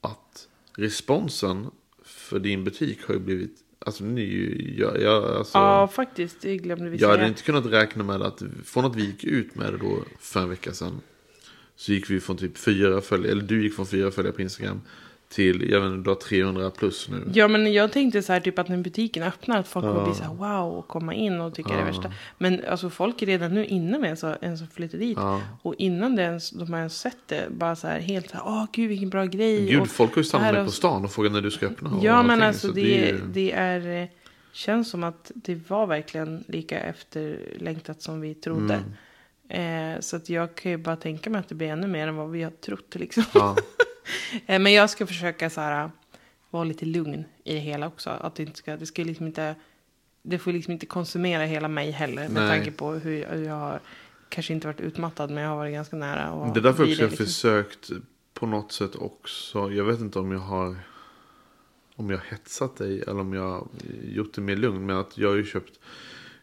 att 0.02 0.47
responsen 0.76 1.71
för 2.04 2.39
din 2.39 2.63
butik 2.63 3.06
har 3.08 3.13
ju 3.13 3.19
blivit, 3.19 3.56
alltså 3.80 4.04
ju, 4.04 4.76
jag, 4.78 5.02
jag, 5.02 5.24
alltså, 5.24 5.58
ja 5.58 5.88
faktiskt. 5.88 6.41
Det 6.41 6.58
glömde 6.58 6.89
vi 6.89 6.97
jag 6.97 7.08
hade 7.08 7.19
säga. 7.19 7.28
inte 7.28 7.41
kunnat 7.43 7.65
räkna 7.65 8.04
med 8.04 8.21
att, 8.21 8.41
från 8.65 8.86
att 8.86 8.95
vi 8.95 9.06
gick 9.06 9.24
ut 9.24 9.56
med 9.56 9.74
det 9.74 9.78
då 9.78 10.04
för 10.19 10.39
en 10.41 10.50
vecka 10.50 10.74
sedan, 10.74 11.02
så 11.76 11.91
gick 11.91 12.10
vi 12.10 12.19
från 12.19 12.38
typ 12.38 12.58
fyra 12.58 13.02
följare, 13.02 13.32
eller 13.32 13.43
du 13.43 13.63
gick 13.63 13.76
från 13.76 13.86
fyra 13.86 14.12
följare 14.12 14.36
på 14.36 14.41
Instagram 14.41 14.82
till, 15.32 15.70
jag 15.72 15.82
vet 15.82 15.88
inte, 15.91 16.04
du 16.04 16.10
har 16.10 16.15
300 16.15 16.70
plus 16.72 17.10
nu. 17.10 17.32
Ja 17.34 17.48
men 17.48 17.74
jag 17.74 17.91
tänkte 17.91 18.22
så 18.22 18.34
här 18.34 18.39
typ 18.39 18.60
att 18.60 18.67
när 18.70 18.78
butiken 18.78 19.24
öppnar 19.24 19.60
att 19.60 19.67
folk 19.67 19.86
kommer 19.86 20.04
bli 20.06 20.13
så 20.13 20.24
här 20.24 20.34
wow 20.34 20.74
och 20.78 20.88
komma 20.88 21.13
in 21.13 21.41
och 21.41 21.56
tycka 21.56 21.74
det 21.74 21.80
är 21.82 21.86
värsta. 21.86 22.13
Men 22.38 22.62
alltså 22.70 22.89
folk 22.89 23.22
är 23.22 23.26
redan 23.26 23.54
nu 23.54 23.65
inne 23.65 24.00
med 24.00 24.20
så, 24.20 24.36
en 24.41 24.58
som 24.58 24.67
flyttar 24.67 24.98
dit. 24.98 25.17
Ja. 25.17 25.41
Och 25.62 25.76
innan 25.78 26.15
det 26.15 26.22
ens, 26.24 26.50
de 26.50 26.74
har 26.74 26.80
ens 26.80 27.00
sett 27.00 27.17
det 27.28 27.48
bara 27.52 27.76
så 27.76 27.88
här 27.88 28.00
helt 28.00 28.30
så 28.30 28.36
här 28.38 28.44
åh 28.46 28.65
gud 28.74 28.89
vilken 28.89 29.10
bra 29.10 29.26
grej. 29.26 29.65
Gud, 29.67 29.82
och 29.82 29.88
folk 29.88 30.12
har 30.12 30.17
ju 30.17 30.22
det 30.24 30.28
stannat 30.30 30.58
och- 30.58 30.65
på 30.65 30.72
stan 30.72 31.04
och 31.06 31.12
frågat 31.12 31.32
när 31.32 31.41
du 31.41 31.52
ska 31.52 31.65
öppna. 31.65 32.00
Ja 32.02 32.24
men 32.24 32.41
alltså 32.41 32.67
så 32.67 32.74
det, 32.74 33.10
är 33.10 33.20
det 33.34 33.52
är, 33.52 34.02
eh, 34.02 34.08
känns 34.54 34.89
som 34.89 35.04
att 35.04 35.32
det 35.36 35.70
var 35.70 35.88
verkligen 35.88 36.44
lika 36.48 36.80
efterlängtat 36.80 38.02
som 38.02 38.22
vi 38.22 38.34
trodde. 38.36 38.74
Mm. 38.74 39.94
Eh, 39.94 40.00
så 40.00 40.15
att 40.15 40.30
jag 40.30 40.56
kan 40.56 40.72
ju 40.72 40.78
bara 40.78 40.96
tänka 40.96 41.30
mig 41.30 41.39
att 41.39 41.50
det 41.50 41.56
blir 41.56 41.67
ännu 41.67 41.88
mer 41.88 42.08
än 42.08 42.15
vad 42.15 42.32
vi 42.32 42.44
har 42.44 42.52
trott 42.52 42.96
liksom. 42.96 43.24
Ja. 43.34 43.56
Eh, 44.46 44.60
Men 44.60 44.74
jag 44.74 44.90
ska 44.90 45.08
försöka 45.08 45.50
så 45.50 45.62
här, 45.62 45.92
vara 46.50 46.64
lite 46.64 46.86
lugn 46.86 47.26
i 47.44 47.54
det 47.54 47.60
hela 47.60 47.88
också. 47.88 48.10
Att 48.10 48.36
det 48.36 48.44
inte 48.44 48.58
ska, 48.58 48.78
det 48.78 48.86
ska 48.86 49.04
liksom 49.04 49.28
inte, 49.28 49.56
det 50.24 50.40
får 50.40 50.52
liksom 50.52 50.74
inte 50.74 50.86
konsumera 50.86 51.44
hela 51.46 51.68
mig 51.68 51.92
heller. 51.92 52.30
Med 52.30 52.44
Nej. 52.44 52.50
tanke 52.58 52.72
på 52.72 52.92
hur 52.92 53.22
jag, 53.22 53.30
hur 53.30 53.46
jag 53.46 53.56
har, 53.56 53.80
kanske 54.30 54.54
inte 54.54 54.68
varit 54.68 54.82
utmattad 54.82 55.30
men 55.32 55.44
jag 55.44 55.50
har 55.50 55.58
varit 55.58 55.74
ganska 55.74 55.96
nära. 55.96 56.32
Och 56.32 56.54
Det 56.54 56.60
är 56.60 56.64
därför 56.64 56.84
också 56.84 56.96
jag 56.96 57.06
har 57.06 57.10
liksom. 57.10 57.26
försökt 57.26 57.90
på 58.34 58.46
något 58.46 58.72
sätt 58.72 58.96
också. 58.96 59.72
Jag 59.72 59.84
vet 59.84 60.00
inte 60.00 60.20
om 60.20 60.32
jag 60.32 60.40
har 60.40 60.76
om 61.96 62.10
jag 62.10 62.20
hetsat 62.30 62.76
dig 62.78 63.02
eller 63.02 63.20
om 63.20 63.34
jag 63.34 63.68
gjort 64.04 64.34
det 64.34 64.42
mer 64.42 64.56
lugnt. 64.56 64.82
Men 64.82 64.98
att 64.98 65.18
jag 65.18 65.30
har 65.30 65.36
ju 65.36 65.46
köpt 65.46 65.80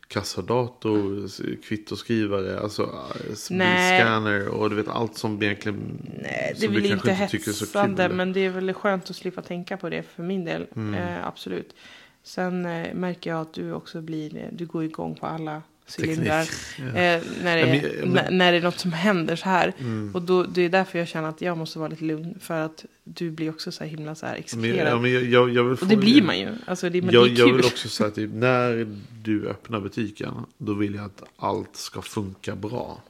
kassadator, 0.08 1.28
kvittoskrivare, 1.62 2.60
alltså 2.60 2.82
eh, 2.82 3.34
Nej. 3.50 4.00
scanner 4.00 4.48
och 4.48 4.70
du 4.70 4.76
vet 4.76 4.88
allt 4.88 5.16
som 5.16 5.42
egentligen 5.42 5.98
Nej, 6.22 6.54
det 6.60 6.66
är 6.66 6.70
väl 6.70 6.86
inte 6.86 7.12
hetsande 7.12 8.08
men 8.08 8.32
det 8.32 8.40
är 8.40 8.50
väl 8.50 8.74
skönt 8.74 9.10
att 9.10 9.16
slippa 9.16 9.42
tänka 9.42 9.76
på 9.76 9.88
det 9.88 10.02
för 10.02 10.22
min 10.22 10.44
del. 10.44 10.66
Mm. 10.76 10.94
Eh, 10.94 11.26
absolut. 11.26 11.74
Sen 12.22 12.66
eh, 12.66 12.94
märker 12.94 13.30
jag 13.30 13.40
att 13.40 13.52
du 13.52 13.72
också 13.72 14.00
blir, 14.00 14.48
du 14.52 14.66
går 14.66 14.84
igång 14.84 15.14
på 15.14 15.26
alla 15.26 15.62
cylindrar. 15.98 16.44
Ja. 16.78 16.84
Eh, 16.84 17.22
när, 17.42 17.56
det, 17.56 17.66
men- 17.66 17.82
men- 18.00 18.14
när- 18.14 18.30
när 18.30 18.52
det 18.52 18.58
är 18.58 18.62
något 18.62 18.78
som 18.78 18.92
händer 18.92 19.36
så 19.36 19.44
här. 19.48 19.72
Mm. 19.78 20.10
Och 20.14 20.22
då, 20.22 20.42
det 20.42 20.62
är 20.62 20.68
därför 20.68 20.98
jag 20.98 21.08
känner 21.08 21.28
att 21.28 21.40
jag 21.40 21.58
måste 21.58 21.78
vara 21.78 21.88
lite 21.88 22.04
lugn. 22.04 22.34
För 22.40 22.60
att 22.60 22.84
du 23.04 23.30
blir 23.30 23.50
också 23.50 23.72
så 23.72 23.84
här 23.84 23.90
himla 23.90 24.14
så 24.14 24.26
här 24.26 24.34
exalterad. 24.36 24.92
ja, 24.92 25.00
men 25.00 25.30
jag, 25.30 25.50
jag, 25.50 25.66
och 25.66 25.86
det 25.86 25.96
blir 25.96 26.22
man 26.22 26.38
ju. 26.38 26.48
Alltså 26.66 26.90
det, 26.90 26.98
jag, 26.98 27.12
det 27.12 27.16
är 27.16 27.38
jag 27.38 27.52
vill 27.52 27.64
också 27.64 27.88
säga 27.88 28.06
att 28.08 28.14
typ, 28.14 28.30
när 28.34 28.86
du 29.22 29.48
öppnar 29.48 29.80
butiken. 29.80 30.34
Då 30.58 30.74
vill 30.74 30.94
jag 30.94 31.04
att 31.04 31.22
allt 31.36 31.76
ska 31.76 32.02
funka 32.02 32.56
bra. 32.56 33.02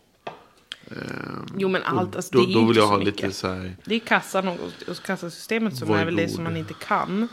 Jo 1.57 1.69
men 1.69 1.83
allt, 1.83 2.17
alltså, 2.17 2.31
då, 2.39 2.45
det 2.47 2.53
är 2.53 2.55
då 2.55 2.61
vill 2.61 2.69
inte 2.69 2.79
jag 2.81 2.89
så 2.89 2.93
ha 2.95 2.99
mycket. 2.99 3.23
lite 3.23 3.35
så 3.35 3.49
här. 3.49 3.77
Det 3.85 3.95
är 3.95 3.99
kassan 3.99 4.49
och, 4.49 4.55
och 4.89 4.97
kassasystemet 5.03 5.77
som 5.77 5.89
Var 5.89 5.99
är 5.99 6.05
väl 6.05 6.17
det 6.17 6.23
god. 6.23 6.31
som 6.35 6.45
man 6.45 6.57
inte 6.57 6.75
kan 6.75 7.29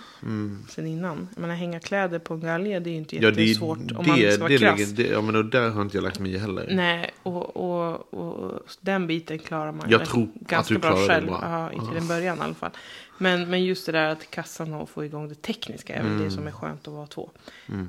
sen 0.69 0.87
innan. 0.87 1.27
Jag 1.35 1.41
menar 1.41 1.55
hänga 1.55 1.79
kläder 1.79 2.19
på 2.19 2.33
en 2.33 2.39
galge 2.39 2.79
det 2.79 2.89
är 2.89 2.91
ju 2.91 2.97
inte 2.97 3.15
Ja, 3.15 3.31
det, 3.31 3.43
jättesvårt 3.43 3.77
det, 3.81 3.95
om 3.95 4.07
man 4.07 4.17
ska 4.17 4.37
vara 4.39 4.49
det, 4.49 4.57
krass. 4.57 4.91
det, 4.91 5.07
ja, 5.07 5.21
men 5.21 5.35
och 5.35 5.45
där 5.45 5.69
har 5.69 5.81
inte 5.81 5.97
jag 5.97 6.03
lagt 6.03 6.19
mig 6.19 6.33
i 6.33 6.37
heller. 6.37 6.67
Nej, 6.71 7.11
och, 7.23 7.57
och, 7.57 8.13
och 8.13 8.61
den 8.81 9.07
biten 9.07 9.39
klarar 9.39 9.71
man 9.71 9.89
Jag 9.89 10.05
tror 10.05 10.23
att 10.41 10.47
ganska 10.49 10.73
du 10.73 10.79
bra 10.79 10.89
klarar 10.89 11.01
det 11.07 11.07
själv. 11.13 11.27
bra. 11.27 11.69
Ja, 11.73 11.89
till 11.89 11.97
en 11.97 12.07
början 12.07 12.37
i 12.37 12.41
alla 12.41 12.53
fall. 12.53 12.71
Men, 13.17 13.49
men 13.49 13.63
just 13.63 13.85
det 13.85 13.91
där 13.91 14.07
att 14.09 14.31
kassan 14.31 14.73
och 14.73 14.89
få 14.89 15.05
igång 15.05 15.27
det 15.29 15.41
tekniska 15.41 15.95
är 15.95 16.03
väl 16.03 16.11
Mm. 16.11 16.23
det 16.23 16.31
som 16.31 16.47
är 16.47 16.51
skönt 16.51 16.87
att 16.87 16.93
vara 16.93 17.07
två. 17.07 17.31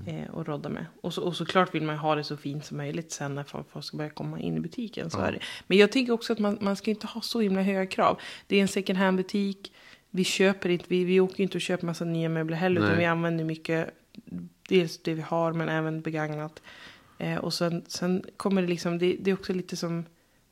Eh, 0.07 0.31
och 0.35 0.47
rodda 0.47 0.69
med. 0.69 0.87
Och, 1.01 1.15
så, 1.15 1.23
och 1.23 1.37
såklart 1.37 1.75
vill 1.75 1.83
man 1.83 1.97
ha 1.97 2.15
det 2.15 2.25
så 2.25 2.37
fint 2.37 2.65
som 2.65 2.77
möjligt 2.77 3.13
sen 3.13 3.35
när 3.35 3.45
folk 3.45 3.85
ska 3.85 3.97
börja 3.97 4.11
komma 4.11 4.41
in 4.41 4.57
i 4.57 4.61
butiken. 4.61 5.11
Så 5.11 5.19
är 5.21 5.33
det. 5.33 5.39
Men 5.67 5.79
jag 5.79 5.93
tycker 5.93 6.13
också 6.13 6.33
att 6.33 6.39
man, 6.39 6.59
man 6.61 6.77
ska 6.77 6.91
inte 6.91 7.07
ha 7.07 7.21
så 7.21 7.41
himla 7.41 7.63
höga 7.63 7.87
krav. 7.87 8.21
Det 8.47 8.57
är 8.57 8.63
en 8.63 8.69
second 8.69 8.99
hand 8.99 9.17
butik. 9.17 9.73
Vi 10.11 10.25
köper 10.25 10.69
inte, 10.69 10.85
vi, 10.89 11.05
vi 11.05 11.21
åker 11.21 11.43
inte 11.43 11.59
och 11.59 11.63
köper 11.63 11.87
massa 11.87 12.05
nya 12.05 12.29
möbler 12.29 12.57
heller. 12.57 12.81
Utan 12.81 12.91
Nej. 12.91 12.99
vi 12.99 13.05
använder 13.05 13.45
mycket, 13.45 13.91
dels 14.69 14.99
det 15.03 15.15
vi 15.15 15.23
har 15.23 15.53
men 15.53 15.69
även 15.69 16.01
begagnat. 16.01 16.63
Eh, 17.19 17.37
och 17.37 17.55
sen, 17.55 17.85
sen 17.89 18.25
kommer 18.37 18.63
det 18.63 18.69
liksom, 18.69 18.99
det, 18.99 19.17
det 19.21 19.31
är 19.31 19.35
också 19.35 19.53
lite 19.53 19.77
som, 19.77 20.05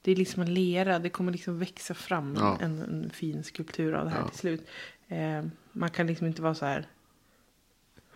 det 0.05 0.13
är 0.13 0.17
liksom 0.17 0.43
en 0.43 0.55
lera. 0.55 0.99
Det 0.99 1.09
kommer 1.09 1.33
liksom 1.33 1.59
växa 1.59 1.95
fram 1.95 2.37
Ja. 2.41 2.59
en, 2.61 2.83
en 2.83 3.11
fin 3.11 3.45
skulptur 3.45 3.93
av 3.95 4.05
det 4.05 4.11
här 4.11 4.21
Ja. 4.21 4.29
till 4.29 4.39
slut. 4.39 4.67
Eh, 5.09 5.43
man 5.73 5.91
kan 5.91 6.07
liksom 6.07 6.27
inte 6.27 6.43
vara 6.43 6.55
så 6.55 6.65
här 6.67 6.87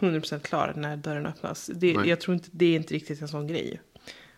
100% 0.00 0.38
klar 0.42 0.72
när 0.76 0.96
dörren 0.96 1.26
öppnas. 1.26 1.70
Det, 1.74 1.96
Nej. 1.96 2.08
jag 2.08 2.20
tror 2.20 2.34
inte, 2.34 2.48
det 2.52 2.66
är 2.66 2.76
inte 2.76 2.94
riktigt 2.94 3.22
en 3.22 3.28
sån 3.28 3.46
grej. 3.46 3.80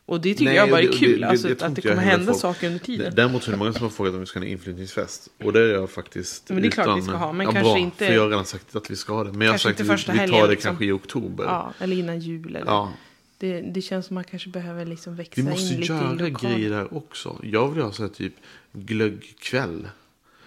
Och 0.06 0.20
det 0.20 0.28
tycker 0.34 0.44
Nej, 0.44 0.54
jag 0.56 0.70
bara 0.70 0.80
är 0.80 0.92
kul. 0.92 1.20
det- 1.20 1.26
alltså, 1.28 1.48
det 1.48 1.62
att 1.62 1.74
det 1.74 1.82
kommer 1.82 1.96
hända 1.96 2.26
folk- 2.26 2.38
saker 2.38 2.66
under 2.66 2.78
tiden. 2.80 3.12
Däremot 3.16 3.42
så 3.42 3.50
är 3.50 3.52
det 3.52 3.58
många 3.58 3.72
som 3.72 3.82
har 3.82 3.90
frågat 3.90 4.14
om 4.14 4.20
vi 4.20 4.26
ska 4.26 4.38
ha 4.38 4.46
en 4.46 4.52
inflyttningsfest. 4.52 5.28
Och 5.44 5.52
det 5.52 5.60
är 5.60 5.72
jag 5.74 5.90
faktiskt. 5.90 6.48
Men 6.50 6.62
det 6.62 6.68
är 6.68 6.70
klart 6.70 6.98
vi 6.98 7.02
ska 7.02 7.16
ha, 7.16 7.32
men 7.32 7.46
ja, 7.46 7.52
kanske 7.52 7.70
bra, 7.72 7.78
inte- 7.78 8.06
För 8.06 8.12
jag 8.14 8.22
har 8.22 8.28
redan 8.28 8.44
sagt 8.44 8.76
att 8.76 8.90
vi 8.90 8.96
ska 8.96 9.12
ha 9.14 9.24
det. 9.24 9.32
Men 9.32 9.40
jag 9.46 9.52
har 9.52 9.58
sagt 9.58 9.80
att 9.80 9.86
vi, 9.86 9.94
vi 9.96 10.02
tar 10.02 10.12
helgen, 10.12 10.42
det 10.44 10.50
liksom. 10.50 10.68
kanske 10.68 10.84
i 10.84 10.92
oktober. 10.92 11.44
Ja, 11.44 11.72
eller 11.78 11.96
innan 11.96 12.18
jul. 12.20 12.56
Eller. 12.56 12.66
Ja. 12.66 12.92
Det, 13.40 13.60
det 13.60 13.82
känns 13.82 14.06
som 14.06 14.14
man 14.14 14.24
kanske 14.24 14.50
behöver 14.50 14.86
liksom 14.86 15.16
växa 15.16 15.42
Vi 15.42 15.50
måste 15.50 15.74
in 15.74 15.80
lite 15.80 15.92
i 15.92 15.96
göra 15.96 16.12
lokalen. 16.12 16.56
grejer 16.56 16.70
där 16.70 16.94
också. 16.94 17.36
Jag 17.42 17.70
vill 17.70 17.82
ha 17.82 17.92
så 17.92 18.02
här 18.02 18.10
typ 18.10 18.34
glöggkväll. 18.72 19.88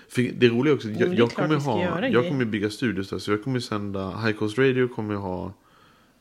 För 0.09 0.21
det 0.21 0.49
roliga 0.49 0.73
är 0.73 0.75
också, 0.75 0.89
jag, 0.89 1.13
jag 1.13 1.31
kommer 1.31 1.47
vi 1.47 1.55
ha, 1.55 1.81
göra 1.81 2.09
jag 2.09 2.27
kommer 2.27 2.45
bygga 2.45 2.69
studios 2.69 3.09
där. 3.09 3.19
Så 3.19 3.31
jag 3.31 3.43
kommer 3.43 3.59
sända, 3.59 4.17
High 4.17 4.37
Coast 4.37 4.57
Radio 4.57 4.87
kommer 4.87 5.15
ha, 5.15 5.53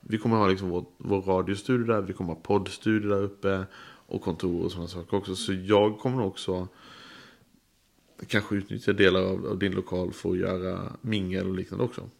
vi 0.01 0.19
kommer 0.19 0.37
ha 0.37 0.49
liksom 0.49 0.69
vår, 0.69 0.85
vår 0.99 1.23
radiostudio 1.23 1.87
där, 1.87 2.01
vi 2.01 2.13
kommer 2.13 2.35
ha 2.35 2.41
poddstudio 2.41 3.09
där 3.09 3.23
uppe. 3.23 3.65
Och 4.07 4.23
kontor 4.23 4.65
och 4.65 4.73
sådana 4.73 4.89
saker 4.89 5.17
också. 5.17 5.37
Så 5.37 5.53
jag 5.53 5.99
kommer 5.99 6.23
också 6.23 6.69
kanske 8.27 8.55
utnyttja 8.55 8.93
delar 8.93 9.23
av, 9.23 9.47
av 9.47 9.59
din 9.59 9.73
lokal 9.73 10.13
för 10.13 10.31
att 10.31 10.39
göra 10.39 10.93
mingel 11.01 11.49
och 11.49 11.55
liknande 11.55 11.85
också. 11.85 12.11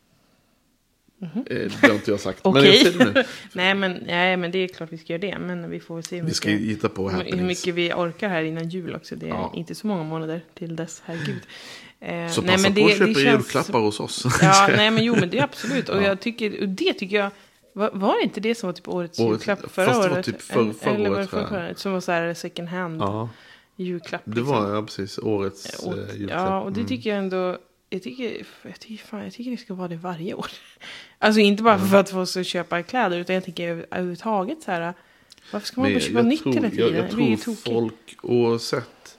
Eh, 1.23 1.31
det 1.47 1.83
har 1.83 1.95
inte 1.95 2.11
jag 2.11 2.21
sagt, 2.21 2.45
men 2.45 2.55
jag. 2.55 2.61
Okej. 2.63 2.85
säger 2.85 2.99
det 2.99 3.13
nu. 3.15 3.25
nej, 3.53 3.75
men, 3.75 3.93
nej, 4.07 4.37
men 4.37 4.51
det 4.51 4.59
är 4.59 4.69
klart 4.69 4.93
vi 4.93 4.99
ska 4.99 5.13
göra 5.13 5.21
det. 5.21 5.39
Men 5.39 5.71
vi 5.71 5.81
får 5.81 6.03
se 6.03 6.17
hur 6.21 6.27
Vi 6.27 6.35
ska 6.35 6.51
hitta 6.51 6.89
på 6.89 7.11
hur, 7.11 7.43
mycket 7.43 7.75
vi 7.75 7.93
orkar 7.93 8.29
här 8.29 8.43
innan 8.43 8.69
jul 8.69 8.95
också. 8.95 9.17
Det 9.17 9.27
är 9.27 9.31
Ja. 9.31 9.53
inte 9.57 9.75
så 9.75 9.87
många 9.87 10.03
månader 10.03 10.41
till 10.55 10.77
dess, 10.77 11.03
herregud. 11.07 11.41
Eh, 12.01 12.29
Så 12.31 12.43
nej, 12.43 12.51
passa 12.57 12.63
men 12.69 12.75
på 12.75 12.81
det- 12.81 12.93
att 12.93 12.99
köpa 12.99 13.07
det 13.07 13.15
känns- 13.15 13.27
julklappar 13.55 13.81
hos 13.81 14.01
oss. 14.01 14.25
Ja, 14.43 14.69
nej 14.77 14.91
men 14.91 15.05
jo 15.05 15.17
men 15.21 15.31
det 15.31 15.39
är 15.39 15.45
absolut. 15.45 15.89
Och 15.89 15.97
Ja. 16.03 16.07
jag 16.07 16.21
tycker, 16.21 16.61
och 16.63 16.69
det 16.69 16.93
tycker 16.93 17.17
jag, 17.17 17.31
var, 17.75 17.91
var 17.95 18.17
det 18.17 18.23
inte 18.23 18.41
det 18.41 18.55
som 18.55 18.67
var 18.67 18.73
typ 18.75 18.89
årets, 18.89 19.19
Årets- 19.21 19.31
julklapp 19.31 19.71
förra 19.71 19.87
fast 19.87 20.03
det 20.03 20.09
var 20.09 20.15
året? 20.17 20.27
typ 20.27 20.37
Eller- 20.51 20.73
förra 20.73 20.95
eller 20.95 21.05
det 21.05 21.11
året, 21.17 21.29
jag. 21.33 21.49
förra 21.49 21.59
året? 21.65 21.79
Som 21.79 21.93
var 21.93 22.01
så 22.01 22.13
här 22.13 22.35
second 22.35 22.69
hand 22.69 23.01
ja, 23.03 23.29
julklapp. 23.77 24.23
det 24.25 24.31
liksom. 24.37 24.47
var 24.55 24.75
ja, 24.75 24.83
precis 24.83 25.19
årets 25.19 25.79
Och- 25.87 25.99
eh, 25.99 26.17
julklapp. 26.17 26.41
Ja, 26.49 26.61
och 26.61 26.73
det 26.73 26.81
Mm. 26.81 26.89
tycker 26.89 27.11
jag 27.11 27.19
ändå, 27.19 27.59
jag 27.93 28.03
tycker, 28.03 28.47
jag 28.63 28.81
tycker, 28.81 29.05
fan, 29.05 29.25
jag 29.25 29.33
tycker 29.33 29.51
det 29.51 29.57
ska 29.57 29.75
vara 29.75 29.89
det 29.89 29.97
varje 29.97 30.35
år. 30.35 30.47
Alltså 31.19 31.41
inte 31.41 31.61
Mm. 31.63 31.65
bara 31.65 31.89
för 31.89 31.97
att 31.97 32.11
få 32.11 32.27
ska 32.27 32.45
köpa 32.45 32.83
kläder, 32.83 33.19
utan 33.19 33.35
jag 33.35 33.45
tänker 33.45 33.69
över- 33.69 33.87
överhuvudtaget 33.91 34.63
så 34.63 34.71
här, 34.71 34.95
varför 35.53 35.67
ska 35.67 35.81
man 35.81 35.93
bara 35.93 36.01
köpa 36.01 36.23
nytt 36.23 36.43
tror, 36.43 36.53
hela 36.53 36.71
tiden? 36.71 36.87
Jag, 36.95 36.97
jag 37.05 37.11
det 37.11 37.15
blir 37.17 37.29
ju 37.29 37.37
tror 37.37 37.55
folk, 37.55 38.17
oavsett 38.23 39.19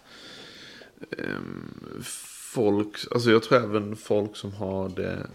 ehm, 1.18 2.04
folk, 2.54 2.98
alltså 3.12 3.32
jag 3.32 3.44
tror 3.44 3.64
även 3.64 3.96
folk 3.96 4.36
som 4.36 4.54
har 4.54 4.90
det, 4.90 5.28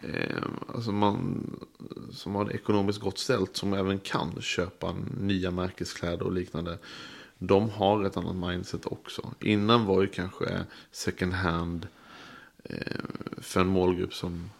ehm, 0.00 0.54
alltså 0.74 0.92
man, 0.92 1.50
som 2.12 2.34
har 2.34 2.44
det 2.44 2.54
ekonomiskt 2.54 3.00
gott 3.00 3.18
ställt, 3.18 3.56
som 3.56 3.72
även 3.74 3.98
kan 3.98 4.40
köpa 4.42 4.96
nya 5.20 5.50
märkeskläder 5.50 6.22
och 6.22 6.32
liknande. 6.32 6.78
De 7.38 7.70
har 7.70 8.04
ett 8.04 8.16
annat 8.16 8.36
mindset 8.50 8.86
också. 8.86 9.34
Innan 9.40 9.84
var 9.86 10.02
ju 10.02 10.08
kanske 10.08 10.64
second 10.92 11.32
hand 11.32 11.86
för 13.38 13.60
en 13.60 13.66
målgrupp 13.66 14.14
som 14.14 14.50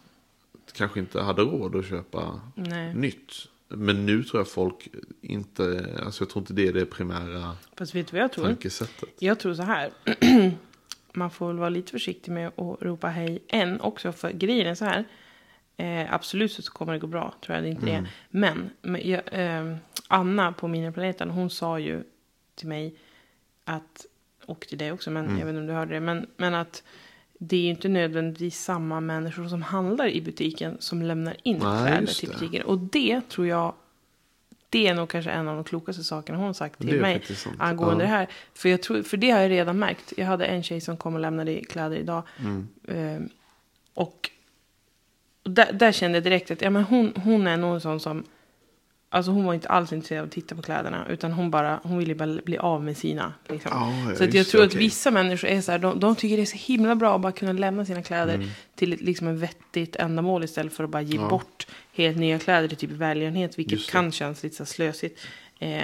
kanske 0.73 0.99
inte 0.99 1.21
hade 1.21 1.41
råd 1.41 1.75
att 1.75 1.85
köpa 1.89 2.41
Nej. 2.55 2.93
nytt. 2.93 3.31
Men 3.67 4.05
nu 4.05 4.23
tror 4.23 4.39
jag 4.39 4.47
folk 4.47 4.87
inte, 5.21 5.95
alltså 6.05 6.23
jag 6.23 6.29
tror 6.29 6.41
inte 6.41 6.53
det 6.53 6.67
är 6.67 6.73
det 6.73 6.85
primära 6.85 7.55
Fast 7.77 7.95
vet 7.95 8.07
du 8.07 8.11
vad 8.17 8.23
jag 8.23 8.31
tror? 8.31 8.45
tankesättet. 8.45 9.09
Jag 9.19 9.39
tror 9.39 9.53
så 9.53 9.63
här. 9.63 9.91
Man 11.13 11.31
får 11.31 11.47
väl 11.47 11.57
vara 11.57 11.69
lite 11.69 11.91
försiktig 11.91 12.31
med 12.31 12.47
att 12.47 12.81
ropa 12.81 13.07
hej 13.07 13.43
än 13.47 13.81
också. 13.81 14.11
För 14.11 14.31
grejen 14.31 14.67
är 14.67 14.75
så 14.75 14.85
här. 14.85 15.03
Eh, 15.77 16.13
absolut 16.13 16.51
så 16.51 16.71
kommer 16.71 16.93
det 16.93 16.99
gå 16.99 17.07
bra. 17.07 17.33
Tror 17.45 17.55
jag 17.55 17.63
det 17.63 17.69
inte 17.69 17.89
Mm. 17.89 18.03
det. 18.03 18.09
Men, 18.29 18.69
men 18.81 19.09
jag, 19.09 19.21
eh, 19.31 19.75
Anna 20.07 20.51
på 20.51 20.67
Miniplaneten. 20.67 21.29
Hon 21.29 21.49
sa 21.49 21.79
ju 21.79 22.03
till 22.55 22.67
mig. 22.67 22.95
Att. 23.65 24.05
Och 24.45 24.59
till 24.59 24.77
dig 24.77 24.91
också. 24.91 25.11
Men 25.11 25.25
Mm. 25.25 25.37
jag 25.39 25.45
vet 25.45 25.51
inte 25.53 25.59
om 25.61 25.67
du 25.67 25.73
hörde 25.73 25.93
det. 25.93 25.99
Men, 25.99 26.27
men 26.37 26.53
att. 26.53 26.83
Det 27.37 27.57
är 27.57 27.61
ju 27.61 27.69
inte 27.69 27.89
nödvändigtvis 27.89 28.63
samma 28.63 28.99
människor 28.99 29.47
som 29.47 29.61
handlar 29.61 30.07
i 30.07 30.21
butiken. 30.21 30.77
Som 30.79 31.01
lämnar 31.01 31.35
in 31.43 31.57
Nej, 31.57 31.87
kläder 31.87 32.13
till 32.13 32.29
butiken. 32.29 32.65
Och 32.65 32.77
det 32.77 33.29
tror 33.29 33.47
jag. 33.47 33.73
Det 34.69 34.87
är 34.87 34.93
nog 34.95 35.09
kanske 35.09 35.31
en 35.31 35.47
av 35.47 35.55
de 35.55 35.63
klokaste 35.63 36.03
sakerna 36.03 36.37
hon 36.37 36.53
sagt 36.53 36.79
till 36.79 37.01
mig. 37.01 37.21
Angående 37.59 38.03
Ja. 38.03 38.09
det 38.09 38.15
här. 38.15 38.27
För, 38.53 38.69
jag 38.69 38.81
tror, 38.81 39.03
för 39.03 39.17
det 39.17 39.31
har 39.31 39.39
jag 39.39 39.51
redan 39.51 39.79
märkt. 39.79 40.13
Jag 40.17 40.25
hade 40.25 40.45
en 40.45 40.63
tjej 40.63 40.81
som 40.81 40.97
kom 40.97 41.13
och 41.13 41.19
lämnade 41.19 41.61
kläder 41.61 41.97
idag. 41.97 42.23
Mm. 42.39 43.29
Och 43.93 44.29
och 45.47 45.53
där, 45.53 45.73
där 45.73 45.91
kände 45.91 46.17
jag 46.17 46.23
direkt 46.23 46.51
att 46.51 46.61
ja, 46.61 46.69
men 46.69 46.83
hon, 46.83 47.13
hon 47.23 47.47
är 47.47 47.57
nog 47.57 47.73
en 47.73 47.81
sån 47.81 47.99
som... 47.99 48.23
Alltså 49.09 49.31
hon 49.31 49.45
var 49.45 49.53
inte 49.53 49.67
alls 49.69 49.93
intresserad 49.93 50.19
av 50.21 50.25
att 50.25 50.31
titta 50.31 50.55
på 50.55 50.61
kläderna. 50.61 51.05
Utan 51.09 51.31
hon, 51.31 51.51
bara, 51.51 51.79
hon 51.83 51.97
ville 51.97 52.15
bara 52.15 52.39
bli 52.45 52.57
av 52.57 52.83
med 52.83 52.97
sina. 52.97 53.33
Liksom. 53.49 53.71
Ja, 53.73 54.15
så 54.15 54.23
att 54.23 54.33
jag 54.33 54.47
tror 54.47 54.61
det, 54.61 54.67
att 54.67 54.75
vissa 54.75 55.11
människor 55.11 55.47
är 55.49 55.61
så 55.61 55.71
här. 55.71 55.79
De, 55.79 55.99
de 55.99 56.15
tycker 56.15 56.35
det 56.37 56.43
är 56.43 56.45
så 56.45 56.57
himla 56.57 56.95
bra 56.95 57.15
att 57.15 57.21
bara 57.21 57.31
kunna 57.31 57.51
lämna 57.51 57.85
sina 57.85 58.03
kläder 58.03 58.35
Mm. 58.35 58.47
till 58.75 58.93
ett, 58.93 59.01
liksom 59.01 59.27
en 59.27 59.39
vettigt 59.39 59.95
ändamål. 59.95 60.43
Istället 60.43 60.73
för 60.73 60.83
att 60.83 60.89
bara 60.89 61.01
ge 61.01 61.15
Ja. 61.17 61.27
bort 61.29 61.67
helt 61.93 62.17
nya 62.17 62.39
kläder 62.39 62.67
till 62.67 62.77
typ 62.77 62.91
välgörenhet. 62.91 63.59
Vilket 63.59 63.89
kan 63.89 64.11
kännas 64.11 64.43
lite 64.43 64.55
så 64.55 64.65
slösigt. 64.65 65.19
Eh, 65.59 65.81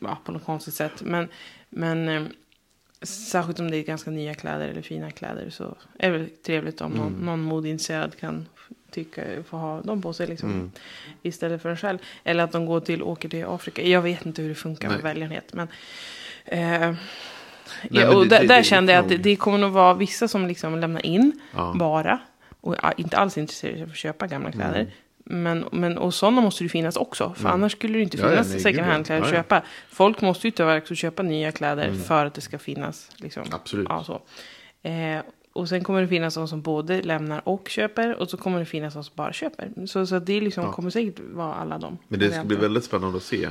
ja, 0.00 0.18
på 0.24 0.32
något 0.32 0.44
konstigt 0.44 0.74
sätt. 0.74 1.02
Men, 1.02 1.28
men 1.70 2.08
eh, 2.08 2.22
särskilt 3.02 3.60
om 3.60 3.70
det 3.70 3.76
är 3.76 3.82
ganska 3.82 4.10
nya 4.10 4.34
kläder 4.34 4.68
eller 4.68 4.82
fina 4.82 5.10
kläder 5.10 5.50
så 5.50 5.76
är 5.98 6.10
det 6.10 6.18
väl 6.18 6.28
trevligt 6.46 6.80
om 6.80 6.92
någon, 6.92 7.06
Mm. 7.12 7.26
någon 7.26 7.40
modeintresserad 7.42 8.16
kan 8.16 8.48
tycka, 9.04 9.22
få 9.50 9.56
ha 9.56 9.80
dem 9.80 10.02
på 10.02 10.12
sig 10.12 10.26
liksom, 10.26 10.50
Mm. 10.50 10.70
istället 11.22 11.62
för 11.62 11.68
en 11.70 11.76
själv. 11.76 11.98
Eller 12.24 12.44
att 12.44 12.52
de 12.52 12.66
går 12.66 12.80
till, 12.80 13.02
åker 13.02 13.28
till 13.28 13.44
Afrika. 13.44 13.82
Jag 13.82 14.02
vet 14.02 14.26
inte 14.26 14.42
hur 14.42 14.48
det 14.48 14.54
funkar 14.54 14.88
med 14.88 14.96
Nej. 14.96 15.04
välgörenhet. 15.04 15.52
Men, 15.52 15.68
eh, 16.44 16.58
men 16.80 16.96
ja, 17.90 18.14
och 18.16 18.22
det- 18.22 18.28
där, 18.30 18.40
det- 18.40 18.46
där 18.46 18.56
det 18.58 18.64
kände 18.64 18.92
jag 18.92 19.02
att 19.04 19.08
det, 19.08 19.16
det 19.16 19.36
kommer 19.36 19.58
nog 19.58 19.72
vara 19.72 19.94
vissa 19.94 20.28
som 20.28 20.46
liksom 20.46 20.78
lämnar 20.80 21.06
in 21.06 21.40
Ja. 21.54 21.74
bara. 21.78 22.18
Och 22.60 22.76
ja, 22.82 22.92
inte 22.92 23.16
alls 23.16 23.38
intresserade 23.38 23.82
av 23.82 23.88
att 23.90 23.96
köpa 23.96 24.26
gamla 24.26 24.48
Mm. 24.48 24.58
kläder. 24.60 24.92
Men, 25.28 25.64
men, 25.72 25.98
och 25.98 26.14
sådana 26.14 26.40
måste 26.40 26.64
det 26.64 26.68
finnas 26.68 26.96
också. 26.96 27.34
För 27.36 27.48
annars 27.48 27.72
skulle 27.72 27.98
det 27.98 28.02
inte 28.02 28.16
Ja, 28.16 28.22
ja, 28.24 28.30
finnas 28.30 28.48
nej, 28.50 28.60
second 28.60 28.86
ja. 28.86 28.92
hand-kläder 28.92 29.22
att 29.22 29.28
Ja, 29.28 29.34
ja. 29.36 29.42
köpa. 29.42 29.62
Folk 29.88 30.20
måste 30.20 30.46
ju 30.46 30.50
tyvärr 30.50 30.78
också 30.78 30.94
köpa 30.94 31.22
nya 31.22 31.52
kläder 31.52 31.92
för 31.94 32.26
att 32.26 32.34
det 32.34 32.40
ska 32.40 32.58
finnas. 32.58 33.10
Liksom, 33.16 33.42
Absolut. 33.50 33.86
Ja, 33.90 34.04
så. 34.04 34.20
Eh, 34.88 35.20
och 35.56 35.68
sen 35.68 35.84
kommer 35.84 36.02
det 36.02 36.08
finnas 36.08 36.34
de 36.34 36.48
som 36.48 36.62
både 36.62 37.02
lämnar 37.02 37.48
och 37.48 37.68
köper. 37.68 38.14
Och 38.14 38.30
så 38.30 38.36
kommer 38.36 38.58
det 38.58 38.64
finnas 38.64 38.94
de 38.94 39.04
som 39.04 39.12
bara 39.16 39.32
köper. 39.32 39.86
Så, 39.86 40.06
så 40.06 40.18
det 40.18 40.40
liksom 40.40 40.64
Ja. 40.64 40.72
kommer 40.72 40.90
säkert 40.90 41.20
vara 41.32 41.54
alla 41.54 41.78
de. 41.78 41.98
Men 42.08 42.20
det 42.20 42.30
ska 42.30 42.44
bli 42.44 42.56
väldigt 42.56 42.84
spännande 42.84 43.16
att 43.16 43.22
se. 43.22 43.48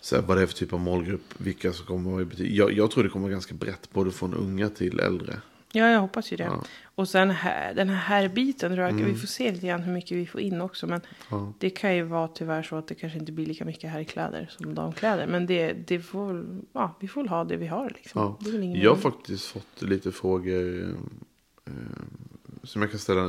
Så 0.00 0.16
här, 0.16 0.22
vad 0.22 0.36
det 0.36 0.42
är 0.42 0.46
för 0.46 0.54
typ 0.54 0.72
av 0.72 0.80
målgrupp, 0.80 1.34
vilka 1.38 1.72
som 1.72 1.86
kommer 1.86 2.10
vara 2.10 2.22
i 2.22 2.24
butik. 2.24 2.52
Jag, 2.52 2.72
jag 2.72 2.90
tror 2.90 3.04
det 3.04 3.10
kommer 3.10 3.22
vara 3.22 3.32
ganska 3.32 3.54
brett, 3.54 3.88
både 3.92 4.10
från 4.10 4.34
unga 4.34 4.68
till 4.68 5.00
äldre. 5.00 5.36
Ja, 5.74 5.90
jag 5.90 6.00
hoppas 6.00 6.32
ju 6.32 6.36
det. 6.36 6.44
Ja. 6.44 6.52
Mm. 6.52 6.64
Och 6.94 7.08
sen 7.08 7.30
här, 7.30 7.74
den 7.74 7.88
här 7.88 8.28
biten 8.28 8.74
tror 8.74 8.86
jag, 8.86 8.92
vi 8.92 9.14
får 9.14 9.26
se 9.26 9.52
lite 9.52 9.66
grann 9.66 9.82
hur 9.82 9.92
mycket 9.92 10.16
vi 10.18 10.26
får 10.26 10.40
in 10.40 10.60
också. 10.60 10.86
Men 10.86 11.00
Ja. 11.30 11.52
det 11.58 11.70
kan 11.70 11.96
ju 11.96 12.02
vara 12.02 12.28
tyvärr 12.28 12.62
så 12.62 12.76
att 12.76 12.86
det 12.88 12.94
kanske 12.94 13.18
inte 13.18 13.32
blir 13.32 13.46
lika 13.46 13.64
mycket 13.64 13.90
här 13.90 14.00
i 14.00 14.04
kläder 14.04 14.50
som 14.58 14.74
damkläder. 14.74 15.26
Men 15.26 15.46
det, 15.46 15.72
det 15.72 16.00
får, 16.00 16.46
ja, 16.72 16.96
vi 17.00 17.08
får 17.08 17.20
väl 17.20 17.28
ha 17.28 17.44
det 17.44 17.56
vi 17.56 17.66
har 17.66 17.90
liksom. 17.94 18.36
Ja. 18.42 18.50
Jag 18.74 18.90
har 18.90 18.96
faktiskt 18.96 19.44
fått 19.46 19.82
lite 19.82 20.12
frågor 20.12 20.96
eh, 21.66 21.72
som 22.62 22.82
jag 22.82 22.90
kan 22.90 23.00
ställa. 23.00 23.22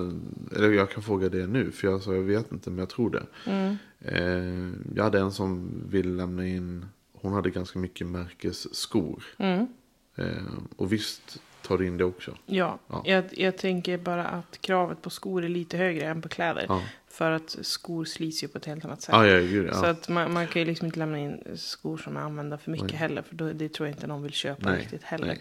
Eller 0.55 0.71
jag 0.71 0.91
kan 0.91 1.03
fråga 1.03 1.29
det 1.29 1.47
nu. 1.47 1.71
För 1.71 1.88
jag 1.88 2.01
sa 2.01 2.13
jag 2.13 2.21
vet 2.21 2.51
inte 2.51 2.69
men 2.69 2.79
jag 2.79 2.89
tror 2.89 3.10
det. 3.10 3.25
Mm. 3.51 3.77
Eh, 3.99 4.73
jag 4.95 5.03
hade 5.03 5.19
en 5.19 5.31
som 5.31 5.71
ville 5.89 6.10
lämna 6.15 6.47
in. 6.47 6.86
hon 7.13 7.34
hade 7.34 7.49
ganska 7.49 7.79
mycket 7.79 8.08
märkesskor. 8.08 9.23
Mm. 9.38 9.67
Eh, 10.15 10.53
och 10.75 10.93
visst 10.93 11.41
tar 11.65 11.84
in 11.84 11.97
det 11.97 12.04
också. 12.04 12.38
Ja, 12.45 12.80
Ja. 12.88 13.04
Jag, 13.06 13.23
jag 13.32 13.58
tänker 13.58 13.97
bara 13.97 14.25
att 14.25 14.62
kravet 14.62 15.01
på 15.01 15.10
skor 15.10 15.45
är 15.45 15.49
lite 15.49 15.78
högre 15.78 16.06
än 16.06 16.21
på 16.21 16.30
kläder. 16.30 16.65
Ja. 16.69 16.82
För 17.08 17.32
att 17.32 17.58
skor 17.62 18.06
slits 18.06 18.43
ju 18.43 18.47
på 18.47 18.58
ett 18.58 18.65
helt 18.65 18.86
annat 18.86 19.01
sätt. 19.01 19.15
Ja, 19.15 19.23
gud, 19.23 19.73
Så 19.73 19.86
att 19.86 20.10
man, 20.10 20.34
man 20.34 20.47
kan 20.47 20.62
ju 20.62 20.65
liksom 20.65 20.86
inte 20.86 20.99
lämna 20.99 21.19
in 21.19 21.43
skor 21.56 21.97
som 21.97 22.17
är 22.17 22.21
använda 22.21 22.58
för 22.58 22.71
mycket 22.71 22.88
Nej. 22.88 22.97
heller. 22.97 23.21
För 23.21 23.36
då, 23.36 23.54
det 23.54 23.69
tror 23.69 23.88
jag 23.88 23.95
inte 23.95 24.08
någon 24.08 24.23
vill 24.23 24.32
köpa 24.32 24.69
Nej, 24.69 24.80
riktigt 24.80 25.04
heller. 25.04 25.38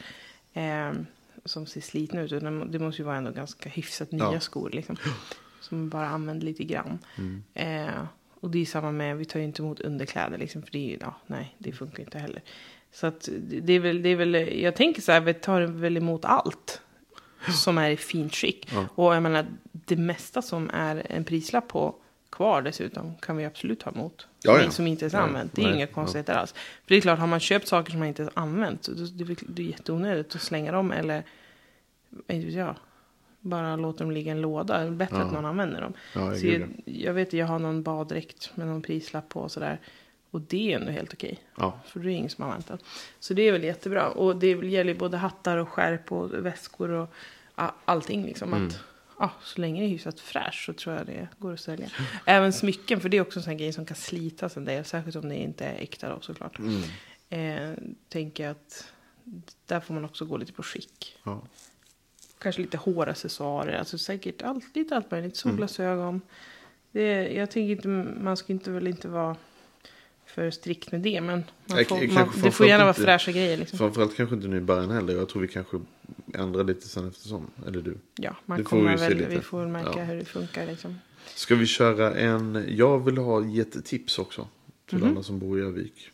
Ehm, 0.52 1.06
som 1.44 1.66
ser 1.66 1.80
slitna 1.80 2.20
ut. 2.20 2.30
Det 2.72 2.78
måste 2.78 3.02
ju 3.02 3.06
vara 3.06 3.16
ändå 3.16 3.30
ganska 3.30 3.68
hyfsat 3.68 4.12
nya 4.12 4.40
skor. 4.40 4.70
Liksom, 4.70 4.96
som 5.60 5.78
man 5.78 5.88
bara 5.88 6.08
använder 6.08 6.46
lite 6.46 6.64
grann. 6.64 6.98
Mm. 7.18 7.42
Eh, 7.54 8.04
och 8.40 8.50
det 8.50 8.58
är 8.58 8.66
samma 8.66 8.92
med, 8.92 9.16
vi 9.16 9.24
tar 9.24 9.40
ju 9.40 9.44
inte 9.44 9.62
emot 9.62 9.80
underkläder. 9.80 10.38
Liksom, 10.38 10.62
för 10.62 10.70
det 10.72 10.78
är 10.78 10.90
ju, 10.90 10.98
ja, 11.00 11.14
nej, 11.26 11.54
det 11.58 11.72
funkar 11.72 12.02
inte 12.02 12.18
heller. 12.18 12.42
Så 12.94 13.06
att 13.06 13.28
det 13.48 13.72
är 13.72 13.80
väl, 13.80 14.02
det 14.02 14.08
är 14.08 14.16
väl 14.16 14.34
jag 14.62 14.74
tänker 14.76 15.02
så 15.02 15.12
här, 15.12 15.20
vi 15.20 15.34
tar 15.34 15.60
väl 15.60 15.96
emot 15.96 16.24
allt. 16.24 16.80
Som 17.64 17.78
är 17.78 17.90
i 17.90 17.96
fint 17.96 18.34
skick. 18.34 18.68
Ja. 18.72 18.86
Och 18.94 19.14
jag 19.14 19.22
menar, 19.22 19.46
det 19.72 19.96
mesta 19.96 20.42
som 20.42 20.70
är 20.74 21.06
en 21.10 21.24
prislapp 21.24 21.68
på 21.68 21.94
kvar 22.30 22.62
dessutom 22.62 23.14
kan 23.20 23.36
vi 23.36 23.44
absolut 23.44 23.80
ta 23.80 23.90
emot. 23.90 24.26
Ja, 24.42 24.54
som, 24.54 24.64
ja. 24.64 24.70
som 24.70 24.86
inte 24.86 25.06
är 25.06 25.10
Ja, 25.12 25.18
använt. 25.18 25.52
Det 25.54 25.62
är 25.62 25.66
nej, 25.66 25.74
inga 25.74 25.86
ja. 25.86 25.92
konstigheter 25.94 26.34
alls. 26.34 26.52
För 26.52 26.88
det 26.88 26.94
är 26.96 27.00
klart, 27.00 27.18
har 27.18 27.26
man 27.26 27.40
köpt 27.40 27.68
saker 27.68 27.90
som 27.90 27.98
man 27.98 28.08
inte 28.08 28.22
har 28.22 28.30
använt. 28.34 28.82
Det 28.82 29.24
är, 29.24 29.36
det 29.48 29.62
är 29.62 29.66
jätteonödigt 29.66 30.34
att 30.34 30.42
slänga 30.42 30.72
dem. 30.72 30.92
Eller, 30.92 31.22
inte 32.28 32.46
vet 32.46 32.54
jag, 32.54 32.76
bara 33.40 33.76
låta 33.76 34.04
dem 34.04 34.10
ligga 34.12 34.28
i 34.28 34.36
en 34.36 34.40
låda. 34.40 34.78
Det 34.78 34.86
är 34.86 34.90
bättre 34.90 35.16
Ja. 35.16 35.22
att 35.22 35.32
någon 35.32 35.44
använder 35.46 35.80
dem. 35.80 35.92
Ja, 36.14 36.34
Så 36.34 36.46
jag, 36.46 36.82
jag 36.84 37.14
vet, 37.14 37.32
jag 37.32 37.46
har 37.46 37.58
någon 37.58 37.82
baddräkt 37.82 38.50
med 38.54 38.66
någon 38.66 38.82
prislapp 38.82 39.28
på 39.28 39.40
och 39.40 39.52
sådär. 39.52 39.80
Och 40.34 40.40
det 40.40 40.72
är 40.72 40.76
ändå 40.76 40.92
helt 40.92 41.12
okej. 41.12 41.38
Ja. 41.56 41.80
För 41.86 42.00
det 42.00 42.12
är 42.12 42.14
ingen 42.14 42.30
som 42.30 42.44
har 42.44 42.62
den. 42.68 42.78
Så 43.20 43.34
det 43.34 43.42
är 43.42 43.52
väl 43.52 43.64
jättebra. 43.64 44.08
Och 44.10 44.36
det 44.36 44.46
gäller 44.48 44.92
ju 44.92 44.98
både 44.98 45.16
hattar 45.16 45.56
och 45.56 45.68
skärp 45.68 46.12
och 46.12 46.46
väskor 46.46 46.90
och 46.90 47.14
allting. 47.84 48.24
Liksom. 48.24 48.54
Mm. 48.54 48.66
Att, 48.66 48.78
ja, 49.18 49.30
så 49.42 49.60
länge 49.60 49.80
det 49.80 49.86
är 49.86 49.88
hyfsat 49.88 50.20
fräscht 50.20 50.66
så 50.66 50.72
tror 50.72 50.96
jag 50.96 51.06
det 51.06 51.28
går 51.38 51.52
att 51.52 51.60
sälja. 51.60 51.88
Även 52.24 52.52
smycken, 52.52 53.00
för 53.00 53.08
det 53.08 53.16
är 53.16 53.20
också 53.20 53.38
en 53.38 53.42
sån 53.42 53.56
grej 53.56 53.72
som 53.72 53.86
kan 53.86 53.96
slitas 53.96 54.56
en 54.56 54.64
del. 54.64 54.84
Särskilt 54.84 55.16
om 55.16 55.28
det 55.28 55.36
inte 55.36 55.64
är 55.64 55.82
äkta 55.82 56.08
då 56.08 56.20
såklart. 56.20 56.58
Mm. 56.58 56.82
Eh, 57.28 57.78
tänker 58.08 58.44
jag 58.44 58.50
att 58.50 58.92
där 59.66 59.80
får 59.80 59.94
man 59.94 60.04
också 60.04 60.24
gå 60.24 60.36
lite 60.36 60.52
på 60.52 60.62
skick. 60.62 61.16
Ja. 61.24 61.42
Kanske 62.38 62.62
lite 62.62 62.76
håraccessoarer, 62.76 63.78
alltså 63.78 63.98
säkert 63.98 64.42
allt, 64.42 64.76
lite 64.76 64.96
allt 64.96 65.10
möjligt. 65.10 65.44
Mm. 65.44 65.52
Solglasögon. 65.52 66.20
Det, 66.92 67.32
jag 67.32 67.50
tänker 67.50 67.70
inte, 67.70 67.88
man 67.88 68.36
ska 68.36 68.52
inte 68.52 68.70
väl 68.70 68.86
inte 68.86 69.08
vara 69.08 69.36
för 70.34 70.50
strikt 70.50 70.92
med 70.92 71.00
det. 71.00 71.20
Men 71.20 71.44
man 71.66 71.84
får, 71.84 71.98
jag 72.04 72.12
man, 72.12 72.28
det 72.42 72.50
får 72.50 72.66
gärna 72.66 72.84
vara 72.84 72.94
fräscha 72.94 73.32
grejer. 73.32 73.56
Liksom. 73.56 73.78
Framförallt 73.78 74.16
kanske 74.16 74.34
inte 74.36 74.48
nu 74.48 74.56
i 74.56 74.60
början 74.60 74.90
heller. 74.90 75.14
Jag 75.16 75.28
tror 75.28 75.42
vi 75.42 75.48
kanske 75.48 75.80
ändrar 76.34 76.64
lite 76.64 76.88
sen 76.88 77.08
eftersom. 77.08 77.50
Eller 77.66 77.82
du. 77.82 77.96
Ja, 78.16 78.36
man 78.46 78.58
det 78.58 78.64
får 78.64 78.76
vi 78.76 78.82
kommer 78.82 78.96
se 78.96 79.08
väl, 79.14 79.26
vi 79.28 79.40
får 79.40 79.66
märka 79.66 79.92
Ja. 79.96 80.04
hur 80.04 80.16
det 80.16 80.24
funkar. 80.24 80.66
Liksom. 80.66 80.98
Ska 81.34 81.54
vi 81.54 81.66
köra 81.66 82.14
en... 82.14 82.64
Jag 82.68 83.04
vill 83.04 83.18
ha 83.18 83.44
gett 83.44 83.84
tips 83.84 84.18
också. 84.18 84.48
Till 84.86 84.98
Mhm. 84.98 85.10
alla 85.10 85.22
som 85.22 85.38
bor 85.38 85.58
i 85.58 85.62
Övik. 85.62 86.10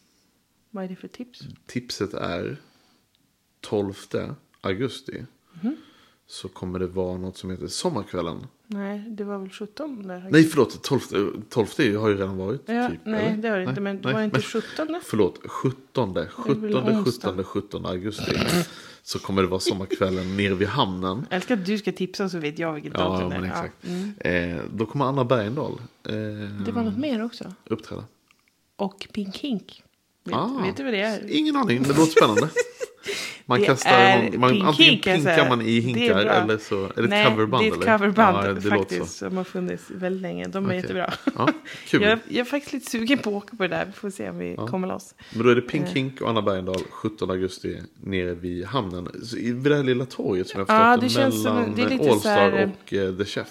Vad 0.71 0.85
är 0.85 0.89
det 0.89 0.97
för 0.97 1.09
tips? 1.09 1.41
Tipset 1.67 2.15
är 2.15 2.57
12 3.61 3.95
augusti. 4.61 5.25
Mhm. 5.63 5.77
Så 6.31 6.49
kommer 6.49 6.79
det 6.79 6.87
vara 6.87 7.19
något 7.19 7.37
som 7.37 7.51
heter 7.51 7.67
Sommarkvällen. 7.67 8.47
Nej, 8.67 8.99
det 9.09 9.25
var 9.25 9.39
väl 9.39 9.51
17 9.51 10.09
där. 10.09 10.29
Nej 10.31 10.45
förlåt, 10.45 10.83
12, 10.83 11.01
12 11.49 11.67
har 11.79 12.09
ju 12.09 12.17
redan 12.17 12.37
varit. 12.37 12.63
Ja, 12.67 12.89
typ, 12.89 13.01
nej, 13.05 13.27
eller? 13.27 13.37
det 13.43 13.49
har 13.49 13.59
det 13.59 13.65
inte. 13.65 13.81
Men 13.81 14.03
det 14.03 14.13
var 14.13 14.23
inte 14.23 14.43
17? 14.43 15.01
Förlåt, 15.05 15.39
17, 15.47 16.15
väl 16.15 16.29
17, 16.29 16.89
onsdag. 16.89 17.29
17, 17.31 17.45
17 17.45 17.87
augusti. 17.87 18.33
Så 19.03 19.19
kommer 19.19 19.43
det 19.43 19.49
vara 19.49 19.61
sommarkvällen 19.61 20.37
nere 20.37 20.55
vid 20.55 20.69
hamnen. 20.69 21.27
Jag 21.31 21.37
älskar 21.37 21.57
att 21.57 21.67
du 21.67 21.79
ska 21.79 21.93
tipsa 21.93 22.29
så 22.29 22.39
vet 22.39 22.59
jag 22.59 22.73
vilket 22.73 22.95
datum 22.95 23.33
Ja, 23.33 23.39
det 23.41 23.47
är. 23.47 23.51
exakt. 23.51 23.75
Ja, 23.81 23.89
mm. 23.91 24.59
Eh, 24.59 24.65
då 24.75 24.87
kommer 24.87 25.05
Anna 25.05 25.25
Bergendahl 25.25 25.73
eh, 26.09 26.15
Det 26.67 26.73
var 26.73 26.83
något 26.83 26.99
mer 26.99 27.25
också. 27.25 27.55
uppträda. 27.65 28.05
Och 28.77 29.09
Pink 29.13 29.37
Hink. 29.39 29.83
Vet, 30.25 30.35
Ah, 30.35 30.61
vet 30.65 30.77
du 30.77 30.85
vad 30.85 30.93
det 30.93 31.01
är? 31.01 31.31
Ingen 31.31 31.57
aning, 31.57 31.81
men 31.81 31.89
det 31.91 31.97
låter 31.97 32.13
spännande. 32.13 32.49
Man 33.47 33.61
Det 33.61 33.67
kastar, 33.67 33.91
är 33.91 34.39
man, 34.39 34.45
antingen 34.51 34.67
jag 34.67 34.77
pinkar 34.77 35.19
säga. 35.19 35.49
man 35.49 35.61
i 35.63 35.65
Det 35.65 35.71
är 35.79 35.81
hinkar 35.83 36.17
eller 36.19 36.59
så 36.59 36.85
är 36.85 36.93
det 36.97 37.03
ett 37.05 37.11
Nej, 37.11 37.27
coverband. 37.27 37.65
det 37.65 37.69
är 37.69 37.73
ett 37.73 37.83
eller? 37.83 37.99
coverband 37.99 38.37
Ja, 38.37 38.43
det 38.43 38.55
låter 38.55 38.71
faktiskt. 38.71 39.01
så. 39.19 39.29
Som 39.29 39.37
har 39.37 39.45
funnits 39.45 39.85
väldigt 39.91 40.23
länge. 40.23 40.47
De 40.49 40.65
är 40.65 40.69
Okej. 40.69 40.77
jättebra. 40.81 41.13
Ja, 41.39 41.49
kul. 41.87 42.03
Jag, 42.03 42.19
jag 42.29 42.41
är 42.41 42.45
faktiskt 42.45 42.73
lite 42.73 42.91
sugen 42.91 43.19
på 43.19 43.31
att 43.31 43.37
åka 43.37 43.57
på 43.57 43.63
det 43.63 43.69
där. 43.69 43.85
Vi 43.87 43.93
får 43.93 44.11
se 44.11 44.31
om 44.31 44.39
vi 44.39 44.55
Ja. 44.57 44.67
kommer 44.67 44.89
loss. 44.89 45.15
Men 45.35 45.45
då 45.45 45.51
är 45.51 45.55
det 45.55 45.61
Pink 45.63 45.89
Hink 45.89 46.21
och 46.21 46.31
Anna 46.31 46.43
Bergendahl 46.43 46.81
17 46.91 47.31
augusti 47.31 47.79
nere 48.03 48.35
vid 48.35 48.65
hamnen. 48.65 49.09
Så 49.25 49.37
i- 49.37 49.53
Vid 49.53 49.73
det 49.73 49.77
här 49.77 49.83
lilla 49.85 50.05
torget 50.07 50.49
som 50.49 50.61
jag 50.61 50.67
har 50.75 50.85
Ja, 50.91 50.97
förstått 51.01 51.15
det 51.15 51.21
känns 51.23 51.43
som- 51.43 51.55
mellan 51.55 51.75
det 51.77 51.83
är 51.83 51.89
lite 51.89 52.11
Allstar 52.11 52.31
här- 52.31 52.71
och 52.87 52.93
eh, 52.95 53.17
The 53.17 53.25
Chef. 53.25 53.49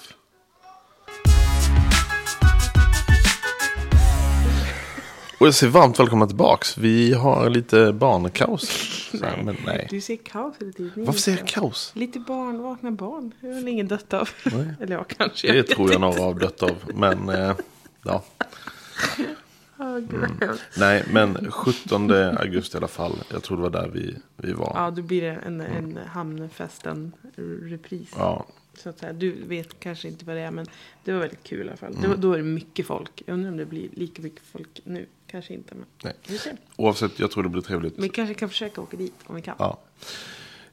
Och 5.39 5.47
jag 5.47 5.53
säger 5.53 5.71
varmt 5.73 5.99
välkomna 5.99 6.27
tillbaks. 6.27 6.77
Vi 6.77 7.13
har 7.13 7.49
lite 7.49 7.93
barnkaos. 7.93 8.98
Här, 9.21 9.43
men 9.43 9.57
nej. 9.65 9.87
Du 9.89 10.01
ser 10.01 10.15
kaos 10.15 10.55
hela 10.59 10.71
tiden. 10.71 11.05
Varför 11.05 11.19
säger 11.19 11.37
jag 11.37 11.47
kaos? 11.47 11.91
Lite 11.95 12.19
barn, 12.19 12.61
vakna 12.61 12.91
barn. 12.91 13.33
Det 13.41 13.47
har 13.47 13.53
väl 13.53 13.67
ingen 13.67 13.87
dött 13.87 14.13
av. 14.13 14.29
Nej. 14.45 14.73
Eller 14.81 14.95
jag 14.95 15.07
kanske. 15.07 15.47
Det 15.47 15.53
vet 15.53 15.67
tror 15.67 15.87
jag 15.91 15.95
inte. 15.95 15.99
några 15.99 16.21
har 16.21 16.33
dött 16.39 16.63
av. 16.63 16.75
Men 16.95 17.29
eh, 17.29 17.55
ja. 18.03 18.23
Mm. 19.81 20.37
Nej, 20.77 21.03
men 21.11 21.51
17 21.51 22.11
augusti 22.11 22.75
i 22.75 22.77
alla 22.77 22.87
fall. 22.87 23.15
Jag 23.31 23.43
tror 23.43 23.57
det 23.57 23.63
var 23.63 23.69
där 23.69 23.89
vi, 23.93 24.15
vi 24.37 24.53
var. 24.53 24.71
Ja, 24.75 24.91
då 24.91 25.01
blir 25.01 25.21
det 25.21 25.31
en, 25.31 25.61
en 25.61 25.99
hamnfesten-repris. 26.07 28.13
Ja, 28.17 28.45
Så 28.73 28.89
att 28.89 28.99
säga. 28.99 29.13
Du 29.13 29.35
vet 29.47 29.79
kanske 29.79 30.07
inte 30.07 30.25
vad 30.25 30.35
det 30.35 30.41
är, 30.41 30.51
men 30.51 30.65
det 31.03 31.11
var 31.11 31.19
väldigt 31.19 31.43
kul 31.43 31.65
i 31.65 31.69
alla 31.69 31.77
fall. 31.77 31.93
Mm. 31.95 32.09
Då, 32.09 32.15
då 32.15 32.33
är 32.33 32.37
det 32.37 32.43
mycket 32.43 32.85
folk. 32.85 33.23
Jag 33.25 33.33
undrar 33.33 33.51
om 33.51 33.57
det 33.57 33.65
blir 33.65 33.89
lika 33.93 34.21
mycket 34.21 34.43
folk 34.51 34.81
nu. 34.83 35.05
Kanske 35.31 35.53
inte, 35.53 35.75
men 35.75 35.85
nej. 36.03 36.13
vi 36.27 36.37
ser. 36.37 36.57
Oavsett, 36.75 37.19
jag 37.19 37.31
tror 37.31 37.43
det 37.43 37.49
blir 37.49 37.61
trevligt. 37.61 37.93
Vi 37.97 38.09
kanske 38.09 38.33
kan 38.33 38.49
försöka 38.49 38.81
åka 38.81 38.97
dit 38.97 39.13
om 39.25 39.35
vi 39.35 39.41
kan. 39.41 39.55
Ja. 39.59 39.79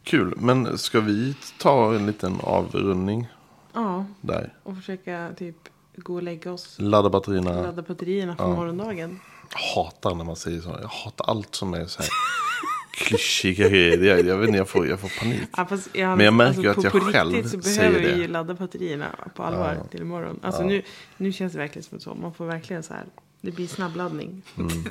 Kul, 0.02 0.34
men 0.36 0.78
ska 0.78 1.00
vi 1.00 1.34
ta 1.58 1.94
en 1.94 2.06
liten 2.06 2.40
avrundning 2.40 3.26
Ja, 3.74 4.06
där? 4.20 4.54
och 4.62 4.76
försöka 4.76 5.30
typ 5.38 5.56
gå 5.96 6.14
och 6.14 6.22
lägga 6.22 6.52
oss. 6.52 6.76
Ladda 6.78 7.10
batterierna. 7.10 7.62
Ladda 7.62 7.82
batterierna 7.82 8.36
för 8.36 8.44
Ja. 8.44 8.54
morgondagen. 8.54 9.20
Jag 9.52 9.58
hatar 9.84 10.14
när 10.14 10.24
man 10.24 10.36
säger 10.36 10.60
så. 10.60 10.68
Jag 10.82 10.88
hatar 10.88 11.24
allt 11.30 11.54
som 11.54 11.74
är 11.74 11.86
så 11.86 12.02
här 12.02 12.10
klyschiga 12.92 13.68
grejer. 13.68 13.98
Jag, 14.02 14.26
jag 14.26 14.38
vet 14.38 14.46
inte, 14.48 14.58
jag 14.58 14.68
får, 14.68 14.86
jag 14.88 15.00
får 15.00 15.18
panik. 15.20 15.42
Ja, 15.56 15.66
jag, 15.92 16.16
Men 16.16 16.24
jag 16.24 16.34
märker 16.34 16.60
ju 16.62 16.68
att 16.68 16.76
på, 16.76 16.82
jag 16.82 16.92
på 16.92 17.00
själv 17.00 17.32
riktigt 17.34 17.52
så 17.64 17.70
säger 17.70 17.90
behöver 17.90 18.00
vi 18.08 18.12
det. 18.14 18.18
ju 18.22 18.28
ladda 18.28 18.54
batterierna 18.54 19.06
på 19.34 19.42
allvar 19.42 19.74
Ja. 19.78 19.84
till 19.84 20.00
imorgon. 20.00 20.40
Alltså 20.42 20.62
Ja. 20.62 20.68
nu, 20.68 20.82
nu 21.16 21.32
känns 21.32 21.52
det 21.52 21.58
verkligen 21.58 21.84
som 21.84 22.00
så. 22.00 22.14
Man 22.14 22.34
får 22.34 22.46
verkligen 22.46 22.82
så 22.82 22.94
här. 22.94 23.04
Det 23.40 23.50
blir 23.50 23.66
snabbladdning. 23.66 24.42
Mm. 24.58 24.84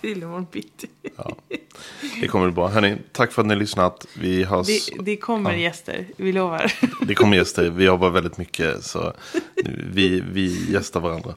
till 0.00 0.22
imorgon 0.22 0.46
bitti. 0.52 0.88
Det 2.20 2.28
kommer 2.28 2.50
bra. 2.50 2.68
Hörni, 2.68 2.96
tack 3.12 3.32
för 3.32 3.42
att 3.42 3.46
ni 3.46 3.54
har 3.54 3.60
lyssnat. 3.60 4.06
Vi 4.20 4.44
har... 4.44 4.64
Det, 4.64 5.02
det 5.04 5.16
kommer 5.16 5.54
gäster, 5.54 6.06
vi 6.16 6.32
lovar. 6.32 6.72
Det 7.06 7.14
kommer 7.14 7.36
gäster. 7.36 7.70
Vi 7.70 7.84
jobbar 7.84 8.10
väldigt 8.10 8.38
mycket. 8.38 8.84
Så 8.84 9.12
vi, 9.92 10.20
vi 10.20 10.72
gästar 10.72 11.00
varandra. 11.00 11.34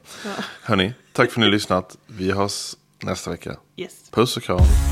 Hörni, 0.62 0.94
tack 1.12 1.30
för 1.30 1.34
att 1.34 1.40
ni 1.40 1.44
har 1.44 1.52
lyssnat. 1.52 1.96
Vi 2.06 2.32
hörs 2.32 2.76
nästa 3.02 3.30
vecka. 3.30 3.56
Yes. 3.76 3.92
Puss 4.10 4.36
och 4.36 4.42
kram. 4.42 4.91